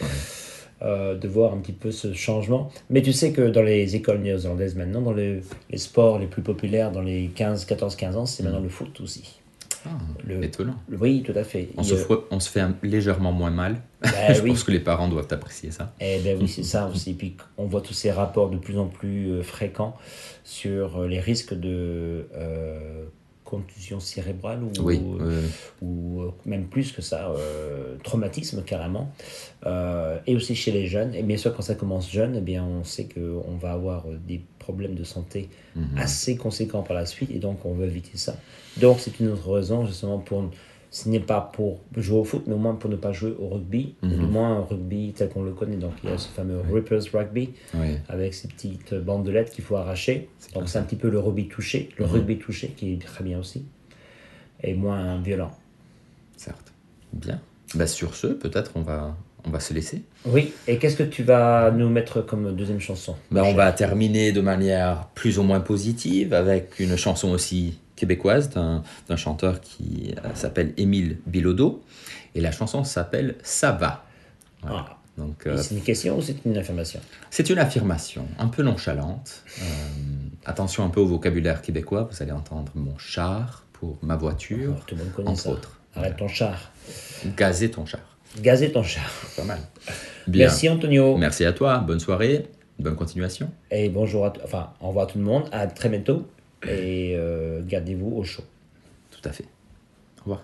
euh, 0.81 1.15
de 1.15 1.25
voir 1.29 1.53
un 1.53 1.59
petit 1.59 1.71
peu 1.71 1.89
ce 1.91 2.11
changement. 2.11 2.69
Mais 2.89 3.01
tu 3.01 3.13
sais 3.13 3.31
que 3.31 3.43
dans 3.47 3.61
les 3.61 3.95
écoles 3.95 4.17
néo-zélandaises 4.19 4.75
maintenant, 4.75 4.99
dans 4.99 5.13
les, 5.13 5.39
les 5.69 5.77
sports 5.77 6.19
les 6.19 6.27
plus 6.27 6.41
populaires, 6.41 6.91
dans 6.91 7.01
les 7.01 7.27
15, 7.33 7.63
14, 7.63 7.95
15 7.95 8.17
ans, 8.17 8.25
c'est 8.25 8.43
maintenant 8.43 8.59
le 8.59 8.67
foot 8.67 8.99
aussi. 8.99 9.39
Ah, 9.85 9.91
Le- 10.27 10.43
étonnant. 10.43 10.75
Le- 10.89 10.97
oui, 10.97 11.23
tout 11.25 11.31
à 11.33 11.45
fait. 11.45 11.69
On 11.77 11.83
se, 11.83 11.93
euh, 11.93 12.17
on 12.31 12.41
se 12.41 12.49
fait 12.49 12.59
un- 12.59 12.75
légèrement 12.83 13.31
moins 13.31 13.51
mal. 13.51 13.77
bah 14.01 14.09
je 14.33 14.41
oui. 14.41 14.49
pense 14.49 14.65
que 14.65 14.71
les 14.71 14.81
parents 14.81 15.07
doivent 15.07 15.29
apprécier 15.31 15.71
ça. 15.71 15.93
Eh 16.01 16.19
ben 16.19 16.37
oui, 16.41 16.49
c'est 16.49 16.63
ça 16.63 16.89
aussi. 16.93 17.13
Puis 17.13 17.37
on 17.57 17.67
voit 17.67 17.79
tous 17.79 17.93
ces 17.93 18.11
rapports 18.11 18.49
de 18.49 18.57
plus 18.57 18.77
en 18.77 18.87
plus 18.87 19.31
euh, 19.31 19.43
fréquents 19.43 19.95
sur 20.43 21.03
les 21.05 21.21
risques 21.21 21.53
de 21.53 22.27
euh, 22.35 23.05
contusion 23.45 23.99
cérébrale 24.01 24.61
ou, 24.63 24.71
Oui. 24.81 24.99
euh, 25.21 25.47
ou 25.81 26.21
euh, 26.21 26.31
même 26.45 26.65
plus 26.65 26.91
que 26.91 27.01
ça, 27.01 27.29
euh, 27.29 27.95
traumatisme 28.03 28.63
carrément, 28.63 29.11
Euh, 29.65 30.19
et 30.27 30.35
aussi 30.35 30.53
chez 30.55 30.71
les 30.71 30.85
jeunes. 30.85 31.15
Et 31.15 31.23
bien 31.23 31.37
sûr, 31.37 31.51
quand 31.55 31.63
ça 31.63 31.73
commence 31.75 32.11
jeune, 32.11 32.35
eh 32.37 32.41
bien, 32.41 32.63
on 32.63 32.83
sait 32.83 33.07
qu'on 33.13 33.55
va 33.57 33.71
avoir 33.71 34.05
des 34.27 34.41
problèmes 34.59 34.93
de 34.95 35.03
santé 35.03 35.49
mhm. 35.75 35.97
assez 35.97 36.35
conséquents 36.37 36.83
par 36.83 36.95
la 36.95 37.05
suite, 37.07 37.31
et 37.31 37.39
donc 37.39 37.65
on 37.65 37.73
veut 37.73 37.87
éviter 37.87 38.17
ça. 38.17 38.35
Donc 38.77 38.99
c'est 38.99 39.19
une 39.19 39.29
autre 39.29 39.49
raison 39.51 39.85
justement 39.85 40.19
pour, 40.19 40.43
ce 40.97 41.09
n'est 41.09 41.19
pas 41.19 41.41
pour 41.41 41.81
jouer 41.97 42.19
au 42.19 42.23
foot, 42.23 42.43
mais 42.47 42.53
au 42.53 42.57
moins 42.57 42.73
pour 42.75 42.89
ne 42.89 42.95
pas 42.95 43.11
jouer 43.11 43.35
au 43.37 43.49
rugby, 43.49 43.95
ou 44.01 44.05
Mhm. 44.05 44.17
du 44.17 44.25
moins 44.27 44.59
un 44.59 44.61
rugby 44.61 45.11
tel 45.13 45.27
qu'on 45.27 45.43
le 45.43 45.51
connaît. 45.51 45.75
Donc 45.75 45.91
il 46.03 46.09
y 46.09 46.13
a 46.13 46.17
ce 46.17 46.29
fameux 46.29 46.61
Rippers 46.71 47.01
Rugby, 47.13 47.49
avec 48.07 48.33
ces 48.33 48.47
petites 48.47 48.93
bandelettes 48.93 49.51
qu'il 49.51 49.65
faut 49.65 49.75
arracher. 49.75 50.29
Donc 50.53 50.69
c'est 50.69 50.77
un 50.79 50.83
petit 50.83 50.95
peu 50.95 51.09
le 51.09 51.19
rugby 51.19 51.49
touché, 51.49 51.89
le 51.97 52.05
Mhm. 52.05 52.11
rugby 52.11 52.37
touché 52.37 52.69
qui 52.77 52.93
est 52.93 53.05
très 53.05 53.25
bien 53.25 53.37
aussi, 53.39 53.65
et 54.63 54.73
moins 54.73 55.19
violent. 55.19 55.51
Certes. 56.37 56.71
Bien. 57.11 57.41
Bah, 57.73 57.87
sur 57.87 58.15
ce, 58.15 58.27
peut-être 58.27 58.71
on 58.75 58.81
va, 58.81 59.17
on 59.45 59.49
va 59.49 59.59
se 59.59 59.73
laisser. 59.73 60.01
Oui, 60.25 60.53
et 60.65 60.77
qu'est-ce 60.77 60.95
que 60.95 61.03
tu 61.03 61.23
vas 61.23 61.71
nous 61.71 61.89
mettre 61.89 62.21
comme 62.21 62.55
deuxième 62.55 62.79
chanson 62.79 63.15
Bah, 63.31 63.43
on 63.43 63.53
va 63.53 63.69
terminer 63.73 64.31
de 64.31 64.39
manière 64.39 65.09
plus 65.13 65.39
ou 65.39 65.43
moins 65.43 65.59
positive 65.59 66.33
avec 66.33 66.79
une 66.79 66.95
chanson 66.95 67.31
aussi 67.31 67.79
québécoise 67.95 68.49
d'un 68.49 68.83
chanteur 69.15 69.61
qui 69.61 70.13
euh, 70.23 70.29
s'appelle 70.33 70.73
Émile 70.77 71.17
Bilodeau. 71.25 71.83
Et 72.35 72.41
la 72.41 72.51
chanson 72.51 72.83
s'appelle 72.83 73.35
Ça 73.43 73.71
va. 73.71 74.05
Voilà. 74.61 74.85
Ah. 74.89 74.97
Donc, 75.17 75.47
euh, 75.47 75.55
C'est 75.57 75.75
une 75.75 75.81
question 75.81 76.17
ou 76.17 76.21
c'est 76.21 76.35
une 76.45 76.57
affirmation? 76.57 76.99
C'est 77.29 77.49
une 77.49 77.57
affirmation 77.57 78.27
un 78.37 78.47
peu 78.47 78.63
nonchalante. 78.63 79.43
Euh, 79.61 79.63
attention 80.45 80.83
un 80.83 80.89
peu 80.89 80.99
au 80.99 81.05
vocabulaire 81.05 81.61
québécois. 81.61 82.09
Vous 82.11 82.21
allez 82.21 82.33
entendre 82.33 82.71
mon 82.75 82.97
char 82.97 83.63
pour 83.71 83.97
ma 84.01 84.17
voiture, 84.17 84.71
Alors, 84.71 84.85
Tout 84.85 84.95
le 84.95 85.03
monde 85.03 85.13
connaît 85.13 85.29
entre 85.29 85.41
ça. 85.41 85.49
autres. 85.51 85.79
Arrête 85.95 86.17
ton 86.17 86.27
char. 86.27 86.71
Gazer 87.37 87.71
ton 87.71 87.85
char. 87.85 88.01
Gazer 88.41 88.73
ton 88.73 88.83
char. 88.83 89.09
Pas 89.37 89.45
mal. 89.45 89.59
Bien. 90.27 90.47
Merci 90.47 90.67
Antonio. 90.67 91.15
Merci 91.17 91.45
à 91.45 91.53
toi. 91.53 91.77
Bonne 91.77 92.01
soirée. 92.01 92.47
Bonne 92.77 92.95
continuation. 92.97 93.49
Et 93.71 93.87
bonjour 93.87 94.25
à 94.25 94.33
enfin 94.43 94.73
au 94.81 94.87
revoir 94.89 95.07
à 95.07 95.09
tout 95.09 95.17
le 95.17 95.23
monde. 95.23 95.47
À 95.53 95.67
très 95.67 95.87
bientôt. 95.87 96.27
Et 96.67 97.15
euh, 97.15 97.61
gardez-vous 97.65 98.17
au 98.17 98.23
chaud. 98.23 98.43
Tout 99.11 99.27
à 99.27 99.31
fait. 99.31 99.45
Au 100.19 100.23
revoir. 100.23 100.43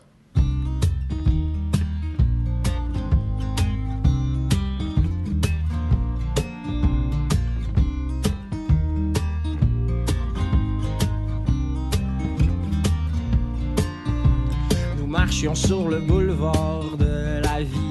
Nous 14.98 15.08
marchions 15.08 15.56
sur 15.56 15.90
le 15.90 16.00
boulevard 16.00 16.98
de 16.98 17.42
la 17.42 17.64
vie 17.64 17.91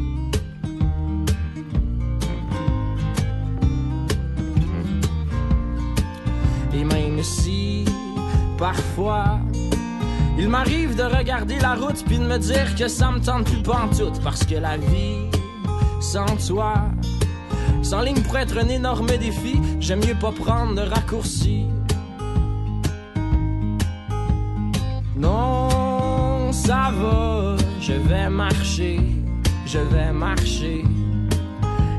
Parfois, 8.61 9.39
il 10.37 10.47
m'arrive 10.47 10.95
de 10.95 11.01
regarder 11.01 11.57
la 11.59 11.73
route 11.73 12.05
puis 12.05 12.19
de 12.19 12.23
me 12.23 12.37
dire 12.37 12.75
que 12.75 12.87
ça 12.87 13.11
me 13.11 13.19
tente 13.19 13.45
plus 13.45 13.63
pantoute 13.63 14.21
parce 14.23 14.43
que 14.43 14.53
la 14.53 14.77
vie, 14.77 15.17
sans 15.99 16.37
toi, 16.47 16.75
sans 17.81 18.01
ligne 18.01 18.21
pour 18.21 18.37
être 18.37 18.59
un 18.59 18.69
énorme 18.69 19.07
défi, 19.07 19.59
j'aime 19.79 20.01
mieux 20.05 20.13
pas 20.13 20.31
prendre 20.31 20.75
de 20.75 20.81
raccourcis. 20.81 21.65
Non, 25.17 26.51
ça 26.51 26.91
va, 26.99 27.55
je 27.79 27.93
vais 27.93 28.29
marcher, 28.29 28.99
je 29.65 29.79
vais 29.79 30.11
marcher. 30.11 30.83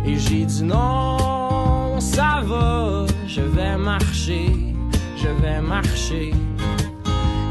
Et 0.06 0.16
j'ai 0.16 0.44
dit 0.44 0.62
non, 0.62 1.98
ça 1.98 2.40
va, 2.44 3.04
je 3.26 3.40
vais 3.40 3.76
marcher, 3.76 4.46
je 5.16 5.28
vais 5.42 5.60
marcher. 5.60 6.32